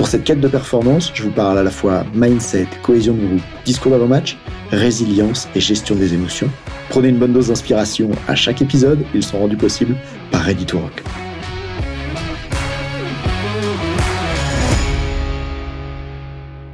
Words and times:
Pour 0.00 0.08
cette 0.08 0.24
quête 0.24 0.40
de 0.40 0.48
performance, 0.48 1.10
je 1.12 1.24
vous 1.24 1.30
parle 1.30 1.58
à 1.58 1.62
la 1.62 1.70
fois 1.70 2.06
mindset, 2.14 2.66
cohésion 2.82 3.12
de 3.12 3.26
groupe, 3.26 3.42
discours 3.66 3.92
d'avant-match, 3.92 4.38
résilience 4.70 5.46
et 5.54 5.60
gestion 5.60 5.94
des 5.94 6.14
émotions. 6.14 6.48
Prenez 6.88 7.08
une 7.08 7.18
bonne 7.18 7.34
dose 7.34 7.48
d'inspiration 7.48 8.10
à 8.26 8.34
chaque 8.34 8.62
épisode, 8.62 9.04
ils 9.14 9.22
sont 9.22 9.38
rendus 9.38 9.58
possibles 9.58 9.94
par 10.30 10.40
Ready 10.40 10.64
to 10.64 10.78
Rock. 10.78 11.04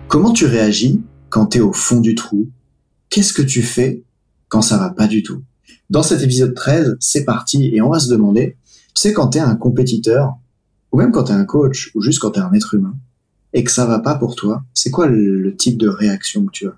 Comment 0.06 0.32
tu 0.32 0.46
réagis 0.46 1.02
quand 1.29 1.46
tu 1.46 1.59
es 1.59 1.60
au 1.60 1.73
fond 1.73 1.98
du 1.98 2.15
trou? 2.15 2.48
Qu'est-ce 3.10 3.32
que 3.32 3.43
tu 3.43 3.62
fais 3.62 4.04
quand 4.46 4.62
ça 4.62 4.79
va 4.79 4.90
pas 4.90 5.09
du 5.09 5.24
tout? 5.24 5.43
Dans 5.90 6.04
cet 6.04 6.23
épisode 6.23 6.54
13, 6.54 6.96
c'est 7.01 7.24
parti 7.24 7.74
et 7.74 7.82
on 7.82 7.90
va 7.90 7.98
se 7.98 8.09
demander, 8.09 8.56
tu 8.95 9.01
sais 9.01 9.12
quand 9.12 9.30
tu 9.30 9.38
es 9.38 9.40
un 9.40 9.56
compétiteur, 9.56 10.37
ou 10.93 10.98
même 10.98 11.10
quand 11.10 11.24
tu 11.24 11.32
es 11.32 11.34
un 11.34 11.45
coach, 11.45 11.90
ou 11.96 12.01
juste 12.01 12.20
quand 12.20 12.30
tu 12.30 12.38
es 12.38 12.43
un 12.43 12.52
être 12.52 12.74
humain, 12.74 12.95
et 13.56 13.65
que 13.65 13.73
ça 13.73 13.87
va 13.87 14.01
pas 14.01 14.15
pour 14.16 14.37
toi, 14.37 14.62
c'est 14.74 14.91
quoi 14.91 15.06
le, 15.06 15.56
type 15.56 15.78
de 15.78 15.88
réaction 15.88 16.45
que 16.45 16.51
tu 16.52 16.66
as? 16.66 16.77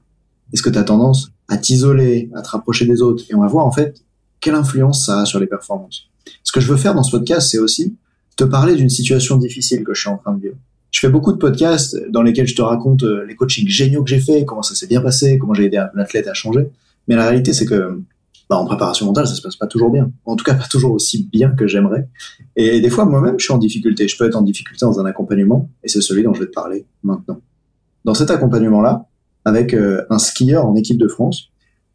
Est-ce 0.53 0.63
que 0.63 0.71
tu 0.71 0.79
as 0.79 0.85
tendance 0.85 1.33
à 1.49 1.59
t'isoler, 1.59 2.31
à 2.37 2.41
te 2.41 2.51
rapprocher 2.51 2.87
des 2.87 3.03
autres 3.03 3.25
Et 3.29 3.35
on 3.35 3.41
va 3.41 3.49
voir 3.49 3.67
en 3.67 3.73
fait 3.73 4.01
quelle 4.39 4.55
influence 4.55 5.05
ça 5.05 5.23
a 5.23 5.25
sur 5.27 5.41
les 5.41 5.49
performances? 5.49 6.09
Ce 6.45 6.53
que 6.53 6.61
je 6.61 6.69
veux 6.69 6.77
faire 6.77 6.95
dans 6.95 7.03
ce 7.03 7.11
podcast, 7.11 7.49
c'est 7.51 7.59
aussi 7.59 7.97
te 8.37 8.45
parler 8.45 8.77
d'une 8.77 8.89
situation 8.91 9.37
difficile 9.39 9.83
que 9.83 9.93
je 9.93 10.03
suis 10.03 10.09
en 10.09 10.19
train 10.19 10.33
de 10.35 10.41
vivre. 10.41 10.55
Je 10.93 11.01
fais 11.01 11.09
beaucoup 11.09 11.33
de 11.33 11.39
podcasts 11.39 11.99
dans 12.11 12.23
lesquels 12.23 12.47
je 12.47 12.55
te 12.55 12.63
raconte 12.63 13.03
euh, 13.03 13.27
les 13.27 13.35
coachings 13.35 13.67
géniaux 13.67 14.05
que 14.05 14.11
j'ai 14.11 14.21
fait, 14.21 14.45
comment 14.45 14.63
ça 14.63 14.77
s'est 14.77 14.87
bien 14.87 15.01
passé, 15.01 15.37
comment 15.37 15.55
j'ai 15.55 15.65
aidé 15.65 15.79
un 15.79 15.99
athlète 15.99 16.29
à 16.29 16.35
changer. 16.35 16.71
Mais 17.09 17.17
la 17.17 17.25
réalité, 17.29 17.53
c'est 17.53 17.67
que 17.67 18.01
bah, 18.49 18.57
en 18.57 18.65
préparation 18.65 19.05
mentale, 19.07 19.27
ça 19.27 19.35
se 19.35 19.43
passe 19.43 19.57
pas 19.57 19.67
toujours 19.67 19.91
bien. 19.91 20.11
En 20.25 20.35
tout 20.37 20.45
cas, 20.45 20.55
pas 20.55 20.67
toujours 20.71 20.93
aussi 20.93 21.29
bien 21.31 21.51
que 21.51 21.67
j'aimerais. 21.67 22.09
Et 22.57 22.81
des 22.81 22.89
fois, 22.89 23.05
moi-même, 23.05 23.39
je 23.39 23.45
suis 23.45 23.53
en 23.53 23.59
difficulté. 23.59 24.09
Je 24.09 24.17
peux 24.17 24.25
être 24.25 24.37
en 24.37 24.43
difficulté 24.43 24.87
dans 24.87 24.99
un 25.01 25.05
accompagnement, 25.05 25.69
et 25.85 25.89
c'est 25.89 26.01
celui 26.01 26.23
dont 26.23 26.33
je 26.33 26.41
vais 26.41 26.47
te 26.47 26.53
parler 26.53 26.87
maintenant. 27.03 27.41
Dans 28.05 28.15
cet 28.15 28.31
accompagnement-là, 28.31 29.07
avec 29.45 29.75
euh, 29.75 30.05
un 30.09 30.19
skieur 30.19 30.67
en 30.67 30.75
équipe 30.77 30.99
de 30.99 31.09
France, 31.09 31.51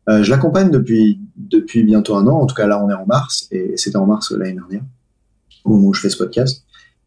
euh, 0.10 0.22
je 0.22 0.30
l'accompagne 0.30 0.70
depuis 0.70 1.20
depuis 1.38 1.84
bientôt 1.84 2.16
un 2.16 2.28
an. 2.28 2.40
En 2.40 2.46
tout 2.46 2.56
cas, 2.56 2.68
là, 2.68 2.84
on 2.84 2.90
est 2.90 2.94
en 2.94 3.06
mars, 3.06 3.48
et 3.52 3.76
c'était 3.78 3.98
en 3.98 4.06
mars 4.06 4.32
l'année 4.32 4.54
dernière, 4.54 4.84
au 5.64 5.72
moment 5.72 5.88
où 5.88 5.94
je 5.94 6.02
fais 6.02 6.10
ce 6.10 6.18
podcast. 6.18 6.66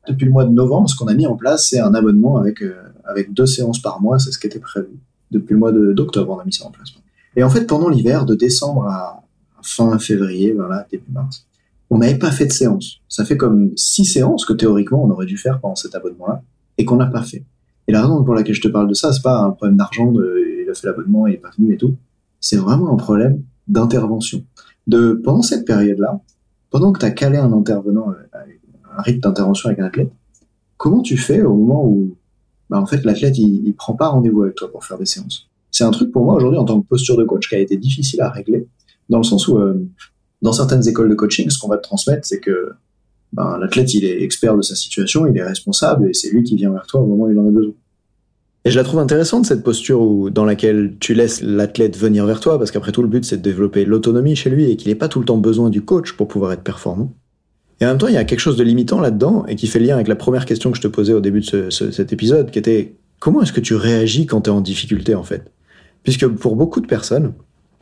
Depuis 0.09 0.25
le 0.25 0.33
mois 0.33 0.45
de 0.45 0.51
novembre, 0.51 0.89
ce 0.89 0.97
qu'on 0.97 1.07
a 1.07 1.15
mis 1.15 1.27
en 1.27 1.37
place, 1.37 1.69
c'est 1.69 1.81
un 1.81 1.95
abonnement 1.95 2.37
avec 2.37 2.63
euh, 2.63 2.75
avec 3.05 3.33
deux 3.33 3.47
séances 3.47 3.81
par 3.81 4.01
mois. 4.01 4.19
C'est 4.19 4.33
ce 4.33 4.39
qui 4.39 4.47
était 4.49 4.59
prévu. 4.59 4.89
Depuis 5.31 5.53
le 5.53 5.59
mois 5.59 5.73
d'octobre, 5.73 6.33
on 6.33 6.39
a 6.39 6.45
mis 6.45 6.53
ça 6.53 6.65
en 6.65 6.71
place. 6.71 6.89
Et 7.37 7.43
en 7.43 7.51
fait, 7.51 7.67
pendant 7.67 7.89
l'hiver, 7.89 8.25
de 8.25 8.35
décembre 8.35 8.87
à, 8.87 9.26
fin 9.67 9.99
février, 9.99 10.53
voilà, 10.53 10.87
début 10.91 11.11
mars, 11.13 11.47
on 11.91 11.99
n'avait 11.99 12.19
pas 12.19 12.31
fait 12.31 12.47
de 12.47 12.53
séance. 12.53 13.01
Ça 13.09 13.25
fait 13.25 13.37
comme 13.37 13.73
six 13.77 14.05
séances 14.05 14.45
que 14.45 14.53
théoriquement 14.53 15.05
on 15.05 15.11
aurait 15.11 15.27
dû 15.27 15.37
faire 15.37 15.61
pendant 15.61 15.77
cet 15.77 15.95
abonnement-là 15.95 16.43
et 16.79 16.85
qu'on 16.85 16.97
n'a 16.97 17.07
pas 17.07 17.23
fait. 17.23 17.45
Et 17.89 17.93
la 17.93 18.03
raison 18.03 18.25
pour 18.25 18.35
laquelle 18.35 18.55
je 18.55 18.63
te 18.63 18.69
parle 18.69 18.89
de 18.89 18.95
ça, 18.95 19.13
c'est 19.13 19.23
pas 19.23 19.41
un 19.41 19.51
problème 19.51 19.77
d'argent, 19.77 20.13
il 20.13 20.69
a 20.69 20.75
fait 20.75 20.87
l'abonnement, 20.87 21.27
il 21.27 21.35
est 21.35 21.39
pas 21.39 21.51
venu 21.57 21.75
et 21.75 21.77
tout. 21.77 21.95
C'est 22.41 22.57
vraiment 22.57 22.93
un 22.93 22.97
problème 22.97 23.43
d'intervention. 23.69 24.43
De 24.87 25.13
pendant 25.13 25.43
cette 25.43 25.65
période-là, 25.65 26.21
pendant 26.71 26.93
que 26.93 26.99
tu 26.99 27.07
as 27.07 27.11
calé 27.11 27.39
un 27.39 27.53
intervenant, 27.53 28.11
euh, 28.11 28.39
un 28.97 29.03
rythme 29.03 29.21
d'intervention 29.21 29.69
avec 29.69 29.81
un 29.81 29.85
athlète, 29.85 30.13
comment 30.77 31.03
tu 31.03 31.17
fais 31.17 31.43
au 31.43 31.55
moment 31.55 31.87
où, 31.87 32.17
bah, 32.71 32.81
en 32.81 32.87
fait, 32.87 33.05
l'athlète 33.05 33.39
il, 33.39 33.67
il 33.67 33.75
prend 33.75 33.95
pas 33.95 34.09
rendez-vous 34.09 34.43
avec 34.43 34.57
toi 34.57 34.71
pour 34.71 34.85
faire 34.85 34.99
des 34.99 35.07
séances? 35.07 35.49
C'est 35.71 35.85
un 35.85 35.91
truc 35.91 36.11
pour 36.11 36.25
moi 36.25 36.35
aujourd'hui 36.35 36.59
en 36.59 36.65
tant 36.65 36.81
que 36.81 36.87
posture 36.87 37.17
de 37.17 37.25
coach 37.25 37.49
qui 37.49 37.55
a 37.55 37.59
été 37.59 37.77
difficile 37.77 38.21
à 38.23 38.31
régler 38.31 38.67
dans 39.09 39.19
le 39.19 39.25
sens 39.25 39.49
où, 39.49 39.59
euh, 39.59 39.75
dans 40.43 40.53
certaines 40.53 40.87
écoles 40.89 41.09
de 41.09 41.15
coaching, 41.15 41.49
ce 41.51 41.59
qu'on 41.59 41.69
va 41.69 41.77
te 41.77 41.83
transmettre, 41.83 42.27
c'est 42.27 42.41
que 42.41 42.71
ben, 43.33 43.59
l'athlète, 43.59 43.93
il 43.95 44.05
est 44.05 44.23
expert 44.23 44.57
de 44.57 44.63
sa 44.63 44.75
situation, 44.75 45.27
il 45.27 45.37
est 45.37 45.43
responsable, 45.43 46.09
et 46.09 46.15
c'est 46.15 46.31
lui 46.31 46.43
qui 46.43 46.57
vient 46.57 46.71
vers 46.71 46.87
toi 46.87 47.01
au 47.01 47.07
moment 47.07 47.25
où 47.25 47.31
il 47.31 47.39
en 47.39 47.49
a 47.49 47.51
besoin. 47.51 47.75
Et 48.65 48.71
je 48.71 48.77
la 48.77 48.83
trouve 48.83 48.99
intéressante, 48.99 49.47
cette 49.47 49.63
posture 49.63 50.01
où, 50.01 50.29
dans 50.29 50.45
laquelle 50.45 50.97
tu 50.99 51.15
laisses 51.15 51.41
l'athlète 51.41 51.97
venir 51.97 52.27
vers 52.27 52.41
toi, 52.41 52.59
parce 52.59 52.73
qu'après 52.73 52.91
tout, 52.91 53.03
le 53.03 53.09
but, 53.09 53.25
c'est 53.25 53.37
de 53.37 53.43
développer 53.43 53.85
l'autonomie 53.85 54.35
chez 54.35 54.51
lui 54.51 54.69
et 54.69 54.77
qu'il 54.77 54.89
n'ait 54.89 54.97
pas 54.97 55.09
tout 55.09 55.21
le 55.21 55.25
temps 55.25 55.39
besoin 55.39 55.71
du 55.71 55.83
coach 55.83 56.13
pour 56.13 56.27
pouvoir 56.27 56.53
être 56.53 56.63
performant. 56.63 57.13
Et 57.81 57.85
en 57.85 57.91
même 57.91 57.99
temps, 57.99 58.09
il 58.09 58.15
y 58.15 58.19
a 58.19 58.25
quelque 58.25 58.41
chose 58.41 58.57
de 58.57 58.65
limitant 58.65 59.01
là-dedans 59.01 59.45
et 59.47 59.55
qui 59.55 59.67
fait 59.67 59.79
lien 59.79 59.95
avec 59.95 60.09
la 60.09 60.17
première 60.17 60.47
question 60.47 60.71
que 60.71 60.79
je 60.79 60.83
te 60.83 60.89
posais 60.89 61.13
au 61.13 61.21
début 61.21 61.41
de 61.41 61.71
cet 61.71 62.13
épisode, 62.13 62.51
qui 62.51 62.59
était 62.59 62.97
comment 63.21 63.43
est-ce 63.43 63.53
que 63.53 63.61
tu 63.61 63.75
réagis 63.75 64.27
quand 64.27 64.43
tu 64.43 64.51
es 64.51 64.53
en 64.53 64.61
difficulté, 64.61 65.15
en 65.15 65.23
fait? 65.23 65.53
Puisque 66.03 66.27
pour 66.27 66.57
beaucoup 66.57 66.81
de 66.81 66.87
personnes, 66.87 67.35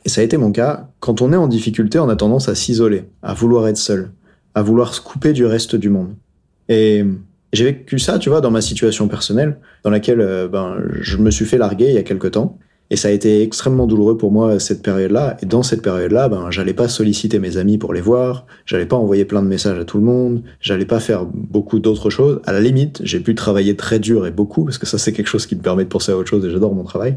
et 0.05 0.09
ça 0.09 0.21
a 0.21 0.25
été 0.25 0.37
mon 0.37 0.53
cas. 0.53 0.89
Quand 1.01 1.23
on 1.23 1.33
est 1.33 1.37
en 1.37 1.49
difficulté, 1.49 1.99
on 1.99 2.09
a 2.09 2.17
tendance 2.17 2.49
à 2.49 2.55
s'isoler, 2.55 3.05
à 3.23 3.35
vouloir 3.35 3.69
être 3.69 3.77
seul, 3.77 4.11
à 4.55 4.63
vouloir 4.63 4.95
se 4.95 5.01
couper 5.01 5.33
du 5.33 5.47
reste 5.47 5.77
du 5.77 5.89
monde. 5.89 6.15
Et 6.69 7.05
j'ai 7.53 7.65
vécu 7.65 7.99
ça, 7.99 8.19
tu 8.19 8.29
vois, 8.29 8.41
dans 8.41 8.51
ma 8.51 8.61
situation 8.61 9.09
personnelle, 9.09 9.59
dans 9.83 9.91
laquelle 9.91 10.21
euh, 10.21 10.49
ben, 10.49 10.77
je 11.01 11.17
me 11.17 11.31
suis 11.31 11.45
fait 11.45 11.59
larguer 11.59 11.89
il 11.89 11.95
y 11.95 11.99
a 11.99 12.03
quelque 12.03 12.29
temps. 12.29 12.59
Et 12.91 12.97
ça 12.97 13.09
a 13.09 13.11
été 13.13 13.43
extrêmement 13.43 13.87
douloureux 13.87 14.19
pour 14.19 14.31
moi 14.31 14.61
cette 14.61 14.83
période-là. 14.83 15.39
Et 15.43 15.47
dans 15.47 15.63
cette 15.63 15.81
période-là, 15.81 16.29
ben, 16.29 16.51
j'allais 16.51 16.75
pas 16.75 16.87
solliciter 16.87 17.39
mes 17.39 17.57
amis 17.57 17.79
pour 17.79 17.95
les 17.95 18.03
voir, 18.03 18.47
j'allais 18.67 18.87
pas 18.87 18.97
envoyer 18.97 19.25
plein 19.25 19.43
de 19.43 19.49
messages 19.49 19.79
à 19.79 19.85
tout 19.85 19.97
le 19.97 20.05
monde, 20.05 20.43
j'allais 20.61 20.85
pas 20.85 21.01
faire 21.01 21.25
beaucoup 21.25 21.79
d'autres 21.79 22.11
choses. 22.11 22.41
À 22.45 22.53
la 22.53 22.61
limite, 22.61 23.01
j'ai 23.03 23.21
pu 23.21 23.35
travailler 23.35 23.75
très 23.75 23.99
dur 23.99 24.27
et 24.27 24.31
beaucoup, 24.31 24.65
parce 24.65 24.77
que 24.77 24.87
ça 24.87 24.99
c'est 24.99 25.13
quelque 25.13 25.29
chose 25.29 25.47
qui 25.47 25.57
me 25.57 25.63
permet 25.63 25.85
de 25.85 25.89
penser 25.89 26.13
à 26.13 26.17
autre 26.17 26.29
chose 26.29 26.45
et 26.45 26.51
j'adore 26.51 26.75
mon 26.75 26.85
travail. 26.85 27.17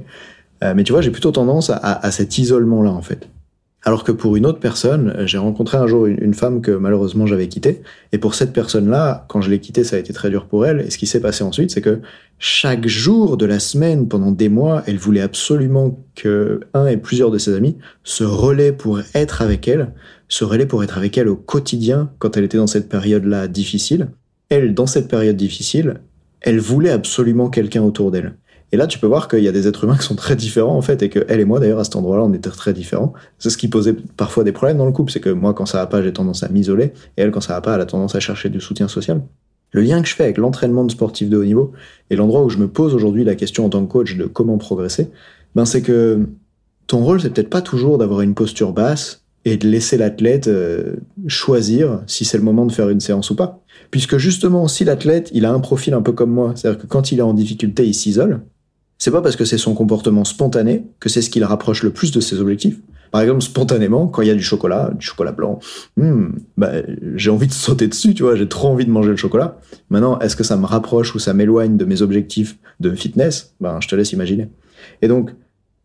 Euh, 0.63 0.73
mais 0.75 0.83
tu 0.83 0.91
vois, 0.91 1.01
j'ai 1.01 1.11
plutôt 1.11 1.31
tendance 1.31 1.69
à, 1.69 2.11
cet 2.11 2.37
isolement-là, 2.37 2.91
en 2.91 3.01
fait. 3.01 3.27
Alors 3.83 4.03
que 4.03 4.11
pour 4.11 4.35
une 4.35 4.45
autre 4.45 4.59
personne, 4.59 5.13
j'ai 5.25 5.37
rencontré 5.37 5.77
un 5.77 5.87
jour 5.87 6.07
une, 6.07 6.33
femme 6.33 6.61
que 6.61 6.71
malheureusement 6.71 7.25
j'avais 7.25 7.47
quittée. 7.47 7.83
Et 8.11 8.17
pour 8.17 8.35
cette 8.35 8.51
personne-là, 8.51 9.25
quand 9.29 9.39
je 9.39 9.49
l'ai 9.49 9.59
quittée, 9.59 9.85
ça 9.85 9.95
a 9.95 9.99
été 9.99 10.11
très 10.11 10.29
dur 10.29 10.47
pour 10.47 10.65
elle. 10.65 10.81
Et 10.81 10.89
ce 10.89 10.97
qui 10.97 11.07
s'est 11.07 11.21
passé 11.21 11.43
ensuite, 11.43 11.71
c'est 11.71 11.79
que 11.79 12.01
chaque 12.37 12.85
jour 12.87 13.37
de 13.37 13.45
la 13.45 13.59
semaine, 13.59 14.09
pendant 14.09 14.31
des 14.31 14.49
mois, 14.49 14.83
elle 14.87 14.97
voulait 14.97 15.21
absolument 15.21 16.03
que 16.15 16.59
un 16.73 16.87
et 16.87 16.97
plusieurs 16.97 17.31
de 17.31 17.37
ses 17.37 17.53
amis 17.53 17.77
se 18.03 18.25
relaient 18.25 18.73
pour 18.73 18.99
être 19.13 19.41
avec 19.41 19.67
elle, 19.67 19.93
se 20.27 20.43
relaient 20.43 20.65
pour 20.65 20.83
être 20.83 20.97
avec 20.97 21.17
elle 21.17 21.29
au 21.29 21.37
quotidien 21.37 22.11
quand 22.19 22.35
elle 22.35 22.43
était 22.43 22.57
dans 22.57 22.67
cette 22.67 22.89
période-là 22.89 23.47
difficile. 23.47 24.09
Elle, 24.49 24.73
dans 24.73 24.87
cette 24.87 25.07
période 25.07 25.37
difficile, 25.37 26.01
elle 26.41 26.59
voulait 26.59 26.91
absolument 26.91 27.49
quelqu'un 27.49 27.83
autour 27.83 28.11
d'elle. 28.11 28.33
Et 28.71 28.77
là, 28.77 28.87
tu 28.87 28.99
peux 28.99 29.07
voir 29.07 29.27
qu'il 29.27 29.43
y 29.43 29.47
a 29.47 29.51
des 29.51 29.67
êtres 29.67 29.85
humains 29.85 29.97
qui 29.97 30.05
sont 30.05 30.15
très 30.15 30.35
différents, 30.35 30.75
en 30.75 30.81
fait, 30.81 31.01
et 31.01 31.09
que 31.09 31.25
elle 31.29 31.39
et 31.39 31.45
moi, 31.45 31.59
d'ailleurs, 31.59 31.79
à 31.79 31.83
cet 31.83 31.95
endroit-là, 31.95 32.23
on 32.23 32.33
était 32.33 32.49
très 32.49 32.73
différents. 32.73 33.13
C'est 33.39 33.49
ce 33.49 33.57
qui 33.57 33.69
posait 33.69 33.93
parfois 33.93 34.43
des 34.43 34.51
problèmes 34.51 34.77
dans 34.77 34.85
le 34.85 34.91
couple, 34.91 35.11
c'est 35.11 35.21
que 35.21 35.29
moi, 35.29 35.53
quand 35.53 35.65
ça 35.65 35.77
va 35.77 35.87
pas, 35.87 36.03
j'ai 36.03 36.11
tendance 36.11 36.43
à 36.43 36.49
m'isoler, 36.49 36.93
et 37.17 37.21
elle, 37.21 37.31
quand 37.31 37.41
ça 37.41 37.53
va 37.53 37.61
pas, 37.61 37.75
elle 37.75 37.81
a 37.81 37.85
tendance 37.85 38.15
à 38.15 38.19
chercher 38.19 38.49
du 38.49 38.59
soutien 38.59 38.87
social. 38.87 39.21
Le 39.71 39.81
lien 39.81 40.01
que 40.01 40.07
je 40.07 40.15
fais 40.15 40.23
avec 40.23 40.37
l'entraînement 40.37 40.83
de 40.83 40.91
sportifs 40.91 41.29
de 41.29 41.37
haut 41.37 41.45
niveau, 41.45 41.71
et 42.09 42.15
l'endroit 42.15 42.43
où 42.43 42.49
je 42.49 42.57
me 42.57 42.67
pose 42.67 42.93
aujourd'hui 42.93 43.23
la 43.23 43.35
question 43.35 43.65
en 43.65 43.69
tant 43.69 43.85
que 43.85 43.91
coach 43.91 44.15
de 44.17 44.25
comment 44.25 44.57
progresser, 44.57 45.09
ben, 45.55 45.65
c'est 45.65 45.81
que 45.81 46.27
ton 46.87 47.03
rôle, 47.03 47.21
c'est 47.21 47.29
peut-être 47.29 47.49
pas 47.49 47.61
toujours 47.61 47.97
d'avoir 47.97 48.21
une 48.21 48.33
posture 48.33 48.73
basse 48.73 49.23
et 49.45 49.55
de 49.55 49.67
laisser 49.67 49.97
l'athlète 49.97 50.47
euh, 50.47 50.95
choisir 51.27 52.01
si 52.05 52.25
c'est 52.25 52.37
le 52.37 52.43
moment 52.43 52.65
de 52.65 52.71
faire 52.71 52.89
une 52.89 52.99
séance 52.99 53.29
ou 53.29 53.35
pas. 53.35 53.61
Puisque 53.91 54.17
justement, 54.17 54.67
si 54.67 54.83
l'athlète, 54.83 55.29
il 55.33 55.45
a 55.45 55.53
un 55.53 55.59
profil 55.59 55.93
un 55.93 56.01
peu 56.01 56.11
comme 56.11 56.31
moi, 56.31 56.53
c'est-à-dire 56.55 56.81
que 56.81 56.87
quand 56.87 57.11
il 57.11 57.19
est 57.19 57.23
en 57.23 57.33
difficulté, 57.33 57.85
il 57.85 57.93
s'isole, 57.93 58.41
c'est 58.97 59.11
pas 59.11 59.21
parce 59.21 59.35
que 59.35 59.45
c'est 59.45 59.57
son 59.57 59.73
comportement 59.73 60.25
spontané 60.25 60.85
que 60.99 61.09
c'est 61.09 61.21
ce 61.21 61.29
qui 61.29 61.39
le 61.39 61.45
rapproche 61.45 61.83
le 61.83 61.91
plus 61.91 62.11
de 62.11 62.19
ses 62.19 62.39
objectifs. 62.39 62.79
Par 63.11 63.21
exemple, 63.21 63.41
spontanément, 63.41 64.07
quand 64.07 64.21
il 64.21 64.27
y 64.27 64.31
a 64.31 64.35
du 64.35 64.43
chocolat, 64.43 64.91
du 64.93 65.05
chocolat 65.05 65.31
blanc, 65.31 65.59
hmm, 65.95 66.27
bah, 66.57 66.71
j'ai 67.15 67.29
envie 67.29 67.47
de 67.47 67.53
sauter 67.53 67.87
dessus, 67.87 68.13
tu 68.13 68.23
vois, 68.23 68.35
j'ai 68.35 68.47
trop 68.47 68.67
envie 68.67 68.85
de 68.85 68.91
manger 68.91 69.11
le 69.11 69.15
chocolat. 69.15 69.59
Maintenant, 69.89 70.19
est-ce 70.19 70.35
que 70.35 70.43
ça 70.43 70.57
me 70.57 70.65
rapproche 70.65 71.15
ou 71.15 71.19
ça 71.19 71.33
m'éloigne 71.33 71.77
de 71.77 71.85
mes 71.85 72.01
objectifs 72.01 72.57
de 72.79 72.93
fitness? 72.93 73.53
Ben, 73.61 73.79
je 73.81 73.87
te 73.87 73.95
laisse 73.95 74.11
imaginer. 74.11 74.49
Et 75.01 75.07
donc, 75.07 75.31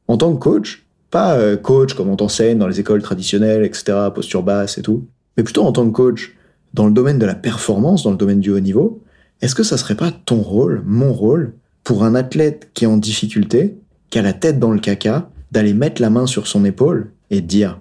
en 0.08 0.16
tant 0.16 0.34
que 0.34 0.38
coach, 0.38 0.84
pas 1.10 1.36
euh, 1.36 1.56
coach 1.56 1.94
comme 1.94 2.08
on 2.08 2.16
t'enseigne 2.16 2.58
dans 2.58 2.66
les 2.66 2.80
écoles 2.80 3.02
traditionnelles, 3.02 3.64
etc., 3.64 3.92
posture 4.12 4.42
basse 4.42 4.78
et 4.78 4.82
tout, 4.82 5.06
mais 5.36 5.44
plutôt 5.44 5.62
en 5.62 5.72
tant 5.72 5.86
que 5.86 5.92
coach 5.92 6.34
dans 6.74 6.86
le 6.86 6.92
domaine 6.92 7.18
de 7.18 7.26
la 7.26 7.34
performance, 7.34 8.02
dans 8.02 8.10
le 8.10 8.16
domaine 8.16 8.40
du 8.40 8.50
haut 8.50 8.60
niveau, 8.60 9.02
est-ce 9.42 9.54
que 9.54 9.62
ça 9.62 9.76
serait 9.76 9.94
pas 9.94 10.10
ton 10.10 10.40
rôle, 10.40 10.82
mon 10.86 11.12
rôle, 11.12 11.54
pour 11.84 12.04
un 12.04 12.14
athlète 12.14 12.70
qui 12.74 12.84
est 12.84 12.88
en 12.88 12.96
difficulté, 12.96 13.76
qui 14.10 14.18
a 14.18 14.22
la 14.22 14.32
tête 14.32 14.58
dans 14.58 14.70
le 14.70 14.80
caca, 14.80 15.30
d'aller 15.50 15.74
mettre 15.74 16.00
la 16.00 16.10
main 16.10 16.26
sur 16.26 16.46
son 16.46 16.64
épaule 16.64 17.12
et 17.30 17.40
de 17.40 17.46
dire 17.46 17.80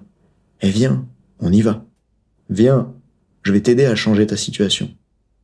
Eh 0.60 0.70
viens, 0.70 1.06
on 1.40 1.52
y 1.52 1.62
va. 1.62 1.84
Viens, 2.50 2.92
je 3.42 3.52
vais 3.52 3.60
t'aider 3.60 3.86
à 3.86 3.94
changer 3.94 4.26
ta 4.26 4.36
situation. 4.36 4.90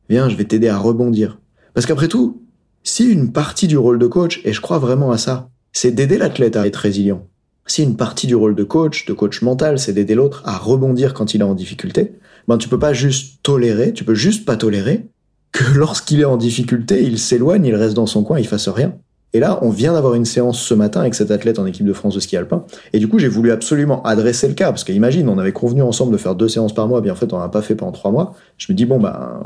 Viens, 0.09 0.29
je 0.29 0.35
vais 0.35 0.45
t'aider 0.45 0.67
à 0.67 0.77
rebondir. 0.77 1.39
Parce 1.73 1.85
qu'après 1.85 2.07
tout, 2.07 2.43
si 2.83 3.05
une 3.05 3.31
partie 3.31 3.67
du 3.67 3.77
rôle 3.77 3.99
de 3.99 4.07
coach, 4.07 4.41
et 4.45 4.53
je 4.53 4.61
crois 4.61 4.79
vraiment 4.79 5.11
à 5.11 5.17
ça, 5.17 5.49
c'est 5.71 5.91
d'aider 5.91 6.17
l'athlète 6.17 6.55
à 6.55 6.65
être 6.65 6.77
résilient. 6.77 7.27
Si 7.65 7.83
une 7.83 7.97
partie 7.97 8.25
du 8.25 8.35
rôle 8.35 8.55
de 8.55 8.63
coach, 8.63 9.05
de 9.05 9.13
coach 9.13 9.41
mental, 9.41 9.77
c'est 9.77 9.93
d'aider 9.93 10.15
l'autre 10.15 10.41
à 10.45 10.57
rebondir 10.57 11.13
quand 11.13 11.33
il 11.33 11.41
est 11.41 11.45
en 11.45 11.53
difficulté, 11.53 12.13
ben 12.47 12.57
tu 12.57 12.67
peux 12.67 12.79
pas 12.79 12.93
juste 12.93 13.43
tolérer, 13.43 13.93
tu 13.93 14.03
peux 14.03 14.15
juste 14.15 14.45
pas 14.45 14.55
tolérer 14.55 15.05
que 15.51 15.63
lorsqu'il 15.77 16.21
est 16.21 16.25
en 16.25 16.37
difficulté, 16.37 17.03
il 17.03 17.19
s'éloigne, 17.19 17.65
il 17.65 17.75
reste 17.75 17.95
dans 17.95 18.05
son 18.05 18.23
coin, 18.23 18.39
il 18.39 18.47
fasse 18.47 18.69
rien. 18.69 18.93
Et 19.33 19.39
là, 19.39 19.59
on 19.61 19.69
vient 19.69 19.93
d'avoir 19.93 20.15
une 20.15 20.25
séance 20.25 20.59
ce 20.59 20.73
matin 20.73 21.01
avec 21.01 21.13
cet 21.13 21.29
athlète 21.29 21.59
en 21.59 21.65
équipe 21.67 21.85
de 21.85 21.93
France 21.93 22.15
de 22.15 22.19
ski 22.19 22.35
alpin. 22.35 22.63
Et 22.93 22.99
du 22.99 23.07
coup, 23.07 23.19
j'ai 23.19 23.27
voulu 23.27 23.51
absolument 23.51 24.01
adresser 24.01 24.47
le 24.47 24.55
cas, 24.55 24.69
parce 24.69 24.83
qu'imagine, 24.83 25.29
on 25.29 25.37
avait 25.37 25.51
convenu 25.51 25.83
ensemble 25.83 26.11
de 26.11 26.17
faire 26.17 26.33
deux 26.33 26.47
séances 26.47 26.73
par 26.73 26.87
mois, 26.87 27.01
bien 27.01 27.13
en 27.13 27.15
fait, 27.15 27.31
on 27.31 27.39
n'a 27.39 27.49
pas 27.49 27.61
fait 27.61 27.75
pendant 27.75 27.91
trois 27.91 28.11
mois. 28.11 28.33
Je 28.57 28.71
me 28.71 28.77
dis, 28.77 28.85
bon, 28.85 28.99
bah, 28.99 29.43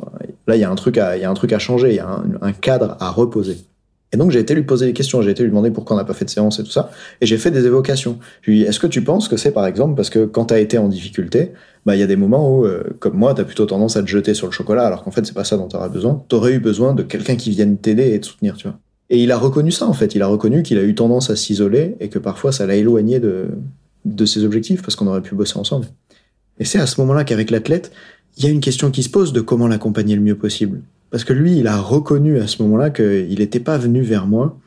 là, 0.48 0.56
il 0.56 0.60
y 0.60 0.64
a 0.64 0.72
un 0.72 0.76
truc 0.76 0.98
à, 0.98 1.18
il 1.18 1.22
y 1.22 1.26
a 1.26 1.30
un 1.30 1.34
truc 1.34 1.52
à 1.52 1.60
changer, 1.60 1.90
il 1.90 1.96
y 1.96 2.00
a 2.00 2.08
un, 2.42 2.54
cadre 2.54 2.96
à 3.02 3.10
reposer. 3.12 3.58
Et 4.14 4.18
donc, 4.18 4.30
j'ai 4.30 4.40
été 4.40 4.54
lui 4.54 4.64
poser 4.64 4.86
des 4.86 4.94
questions, 4.94 5.22
j'ai 5.24 5.32
été 5.32 5.42
lui 5.42 5.50
demander 5.50 5.72
pourquoi 5.72 5.96
on 5.96 6.00
n'a 6.00 6.06
pas 6.06 6.14
fait 6.14 6.26
de 6.26 6.30
séance 6.30 6.60
et 6.60 6.64
tout 6.64 6.72
ça. 6.72 6.92
Et 7.20 7.26
j'ai 7.26 7.38
fait 7.38 7.50
des 7.50 7.66
évocations. 7.66 8.20
Je 8.42 8.52
lui 8.52 8.60
ai 8.60 8.64
dit, 8.64 8.70
est-ce 8.70 8.80
que 8.80 8.88
tu 8.88 9.04
penses 9.04 9.28
que 9.28 9.38
c'est, 9.38 9.52
par 9.52 9.66
exemple, 9.66 9.96
parce 9.96 10.12
que 10.12 10.26
quand 10.26 10.46
tu 10.46 10.54
as 10.54 10.60
été 10.60 10.78
en 10.78 10.88
difficulté, 10.88 11.52
bah, 11.86 11.96
il 11.96 12.00
y 12.00 12.04
a 12.04 12.08
des 12.08 12.16
moments 12.16 12.56
où, 12.56 12.66
euh, 12.66 12.84
comme 13.00 13.16
moi, 13.16 13.34
tu 13.34 13.42
as 13.42 13.44
plutôt 13.44 13.66
tendance 13.66 13.98
à 13.98 14.04
te 14.04 14.08
jeter 14.08 14.36
sur 14.36 14.46
le 14.46 14.54
chocolat, 14.54 14.86
alors 14.86 15.04
qu'en 15.04 15.12
fait, 15.12 15.26
c'est 15.26 15.34
pas 15.34 15.44
ça 15.44 15.58
dont 15.58 15.68
tu 15.68 15.76
auras 15.76 15.90
besoin. 15.90 16.24
Tu 16.30 16.36
aurais 16.36 16.54
eu 16.54 16.60
besoin 16.60 16.94
de 16.94 17.02
quelqu'un 17.02 17.36
qui 17.36 17.50
vienne 17.50 17.78
t'aider 17.78 18.14
et 18.14 18.20
te 18.20 18.28
soutenir, 18.28 18.56
tu 18.56 18.68
vois. 18.68 18.78
Et 19.10 19.22
il 19.22 19.32
a 19.32 19.38
reconnu 19.38 19.72
ça, 19.72 19.88
en 19.88 19.94
fait. 19.94 20.14
Il 20.14 20.22
a 20.22 20.28
reconnu 20.28 20.62
qu'il 20.62 20.78
a 20.78 20.84
eu 20.84 20.94
tendance 20.94 21.32
à 21.32 21.36
s'isoler 21.36 21.96
et 22.00 22.10
que 22.10 22.20
parfois 22.20 22.52
ça 22.52 22.68
l'a 22.68 22.76
éloigné 22.76 23.20
de, 23.20 23.48
de 24.06 24.26
ses 24.26 24.44
objectifs 24.44 24.82
parce 24.82 24.96
qu'on 24.96 25.08
aurait 25.08 25.22
pu 25.22 25.34
bosser 25.34 25.58
ensemble. 25.58 25.88
Et 26.60 26.66
c'est 26.66 26.80
à 26.80 26.86
ce 26.86 27.02
moment-là 27.02 27.24
qu'avec 27.24 27.50
l'athlète, 27.50 27.92
il 28.38 28.46
y 28.46 28.48
a 28.48 28.52
une 28.52 28.62
question 28.62 28.92
qui 28.92 29.04
se 29.04 29.10
pose 29.10 29.34
de 29.34 29.42
comment 29.42 29.68
l'accompagner 29.68 30.16
le 30.16 30.22
mieux 30.22 30.38
possible. 30.38 30.82
Parce 31.14 31.26
que 31.26 31.34
lui, 31.34 31.60
il 31.60 31.68
a 31.68 31.78
reconnu 31.78 32.40
à 32.40 32.48
ce 32.48 32.64
moment-là 32.64 32.90
qu'il 32.90 33.38
n'était 33.38 33.60
pas 33.60 33.78
venu 33.78 34.02
vers 34.02 34.26
moi 34.26 34.58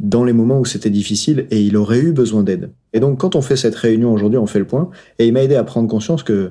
dans 0.00 0.22
les 0.22 0.34
moments 0.34 0.60
où 0.60 0.66
c'était 0.66 0.90
difficile 0.90 1.46
et 1.50 1.62
il 1.62 1.78
aurait 1.78 2.00
eu 2.00 2.12
besoin 2.12 2.42
d'aide. 2.42 2.72
Et 2.92 3.00
donc, 3.00 3.18
quand 3.18 3.36
on 3.36 3.40
fait 3.40 3.56
cette 3.56 3.74
réunion 3.74 4.12
aujourd'hui, 4.12 4.36
on 4.36 4.44
fait 4.44 4.58
le 4.58 4.66
point 4.66 4.90
et 5.18 5.26
il 5.26 5.32
m'a 5.32 5.42
aidé 5.42 5.54
à 5.54 5.64
prendre 5.64 5.88
conscience 5.88 6.22
que 6.22 6.50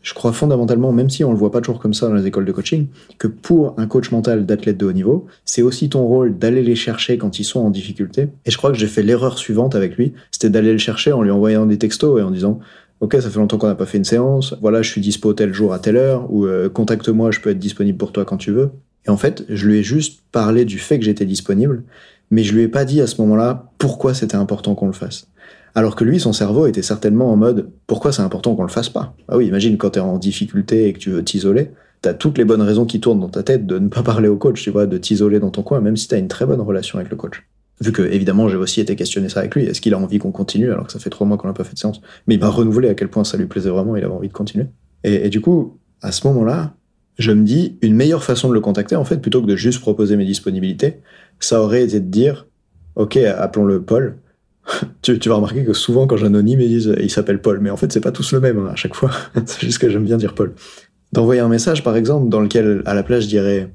je 0.00 0.14
crois 0.14 0.32
fondamentalement, 0.32 0.92
même 0.92 1.10
si 1.10 1.24
on 1.24 1.30
le 1.30 1.36
voit 1.36 1.50
pas 1.50 1.60
toujours 1.60 1.78
comme 1.78 1.92
ça 1.92 2.08
dans 2.08 2.14
les 2.14 2.26
écoles 2.26 2.46
de 2.46 2.52
coaching, 2.52 2.86
que 3.18 3.28
pour 3.28 3.74
un 3.76 3.86
coach 3.86 4.10
mental 4.12 4.46
d'athlète 4.46 4.78
de 4.78 4.86
haut 4.86 4.92
niveau, 4.92 5.26
c'est 5.44 5.60
aussi 5.60 5.90
ton 5.90 6.06
rôle 6.06 6.38
d'aller 6.38 6.62
les 6.62 6.74
chercher 6.74 7.18
quand 7.18 7.38
ils 7.38 7.44
sont 7.44 7.60
en 7.60 7.68
difficulté. 7.68 8.28
Et 8.46 8.50
je 8.50 8.56
crois 8.56 8.72
que 8.72 8.78
j'ai 8.78 8.86
fait 8.86 9.02
l'erreur 9.02 9.36
suivante 9.36 9.74
avec 9.74 9.98
lui, 9.98 10.14
c'était 10.30 10.48
d'aller 10.48 10.72
le 10.72 10.78
chercher 10.78 11.12
en 11.12 11.20
lui 11.20 11.30
envoyant 11.30 11.66
des 11.66 11.76
textos 11.76 12.18
et 12.18 12.22
en 12.22 12.30
disant 12.30 12.60
Ok, 13.00 13.14
ça 13.20 13.28
fait 13.28 13.38
longtemps 13.38 13.58
qu'on 13.58 13.66
n'a 13.66 13.74
pas 13.74 13.84
fait 13.84 13.98
une 13.98 14.04
séance. 14.04 14.54
Voilà, 14.62 14.80
je 14.80 14.90
suis 14.90 15.02
dispo 15.02 15.34
tel 15.34 15.52
jour 15.52 15.74
à 15.74 15.78
telle 15.78 15.98
heure, 15.98 16.32
ou 16.32 16.46
euh, 16.46 16.70
contacte-moi, 16.70 17.30
je 17.30 17.40
peux 17.40 17.50
être 17.50 17.58
disponible 17.58 17.98
pour 17.98 18.10
toi 18.10 18.24
quand 18.24 18.38
tu 18.38 18.52
veux. 18.52 18.70
Et 19.06 19.10
en 19.10 19.16
fait, 19.16 19.44
je 19.48 19.66
lui 19.66 19.78
ai 19.78 19.82
juste 19.82 20.22
parlé 20.32 20.64
du 20.64 20.78
fait 20.78 20.98
que 20.98 21.04
j'étais 21.04 21.26
disponible, 21.26 21.84
mais 22.30 22.42
je 22.42 22.54
lui 22.54 22.62
ai 22.62 22.68
pas 22.68 22.84
dit 22.84 23.00
à 23.00 23.06
ce 23.06 23.20
moment-là 23.20 23.70
pourquoi 23.78 24.14
c'était 24.14 24.36
important 24.36 24.74
qu'on 24.74 24.86
le 24.86 24.92
fasse. 24.92 25.28
Alors 25.74 25.94
que 25.94 26.04
lui, 26.04 26.18
son 26.18 26.32
cerveau 26.32 26.66
était 26.66 26.82
certainement 26.82 27.30
en 27.30 27.36
mode 27.36 27.70
pourquoi 27.86 28.10
c'est 28.10 28.22
important 28.22 28.56
qu'on 28.56 28.62
le 28.62 28.68
fasse 28.68 28.88
pas? 28.88 29.14
Ah 29.28 29.36
oui, 29.36 29.46
imagine 29.46 29.76
quand 29.76 29.90
tu 29.90 29.98
es 29.98 30.02
en 30.02 30.18
difficulté 30.18 30.88
et 30.88 30.92
que 30.92 30.98
tu 30.98 31.10
veux 31.10 31.22
t'isoler, 31.22 31.70
tu 32.02 32.08
as 32.08 32.14
toutes 32.14 32.38
les 32.38 32.44
bonnes 32.44 32.62
raisons 32.62 32.86
qui 32.86 32.98
tournent 32.98 33.20
dans 33.20 33.28
ta 33.28 33.42
tête 33.42 33.66
de 33.66 33.78
ne 33.78 33.88
pas 33.88 34.02
parler 34.02 34.28
au 34.28 34.36
coach, 34.36 34.62
tu 34.62 34.70
vois, 34.70 34.86
de 34.86 34.98
t'isoler 34.98 35.38
dans 35.38 35.50
ton 35.50 35.62
coin, 35.62 35.80
même 35.80 35.96
si 35.96 36.08
tu 36.08 36.14
as 36.14 36.18
une 36.18 36.28
très 36.28 36.46
bonne 36.46 36.60
relation 36.60 36.98
avec 36.98 37.10
le 37.10 37.16
coach. 37.16 37.46
Vu 37.82 37.92
que, 37.92 38.00
évidemment, 38.00 38.48
j'ai 38.48 38.56
aussi 38.56 38.80
été 38.80 38.96
questionné 38.96 39.28
ça 39.28 39.40
avec 39.40 39.54
lui. 39.54 39.64
Est-ce 39.64 39.82
qu'il 39.82 39.92
a 39.92 39.98
envie 39.98 40.18
qu'on 40.18 40.32
continue 40.32 40.72
alors 40.72 40.86
que 40.86 40.92
ça 40.92 40.98
fait 40.98 41.10
trois 41.10 41.26
mois 41.26 41.36
qu'on 41.36 41.46
n'a 41.46 41.52
pas 41.52 41.64
fait 41.64 41.74
de 41.74 41.78
séance? 41.78 42.00
Mais 42.26 42.36
il 42.36 42.40
m'a 42.40 42.48
renouvelé 42.48 42.88
à 42.88 42.94
quel 42.94 43.08
point 43.08 43.22
ça 43.24 43.36
lui 43.36 43.44
plaisait 43.44 43.68
vraiment, 43.68 43.96
il 43.96 44.04
avait 44.04 44.14
envie 44.14 44.28
de 44.28 44.32
continuer. 44.32 44.66
Et 45.04 45.28
du 45.28 45.42
coup, 45.42 45.78
à 46.00 46.10
ce 46.10 46.26
moment-là, 46.26 46.74
je 47.18 47.32
me 47.32 47.44
dis, 47.44 47.78
une 47.82 47.94
meilleure 47.94 48.24
façon 48.24 48.48
de 48.48 48.54
le 48.54 48.60
contacter, 48.60 48.96
en 48.96 49.04
fait, 49.04 49.18
plutôt 49.18 49.40
que 49.40 49.46
de 49.46 49.56
juste 49.56 49.80
proposer 49.80 50.16
mes 50.16 50.24
disponibilités, 50.24 51.00
ça 51.40 51.62
aurait 51.62 51.82
été 51.82 52.00
de 52.00 52.10
dire, 52.10 52.46
OK, 52.94 53.16
appelons-le 53.16 53.82
Paul, 53.82 54.16
tu, 55.02 55.16
vas 55.28 55.36
remarquer 55.36 55.64
que 55.64 55.72
souvent, 55.72 56.06
quand 56.06 56.16
j'anonyme, 56.16 56.60
ils 56.60 56.68
disent 56.68 56.94
il 57.00 57.10
s'appelle 57.10 57.40
Paul. 57.40 57.60
Mais 57.60 57.70
en 57.70 57.76
fait, 57.76 57.92
c'est 57.92 58.00
pas 58.00 58.12
tous 58.12 58.32
le 58.32 58.40
même 58.40 58.58
hein, 58.58 58.70
à 58.72 58.76
chaque 58.76 58.94
fois. 58.94 59.10
c'est 59.46 59.60
juste 59.60 59.78
que 59.78 59.88
j'aime 59.88 60.04
bien 60.04 60.16
dire 60.16 60.34
Paul. 60.34 60.54
D'envoyer 61.12 61.40
un 61.40 61.48
message, 61.48 61.82
par 61.82 61.96
exemple, 61.96 62.28
dans 62.28 62.40
lequel, 62.40 62.82
à 62.84 62.94
la 62.94 63.02
place, 63.02 63.24
je 63.24 63.28
dirais 63.28 63.72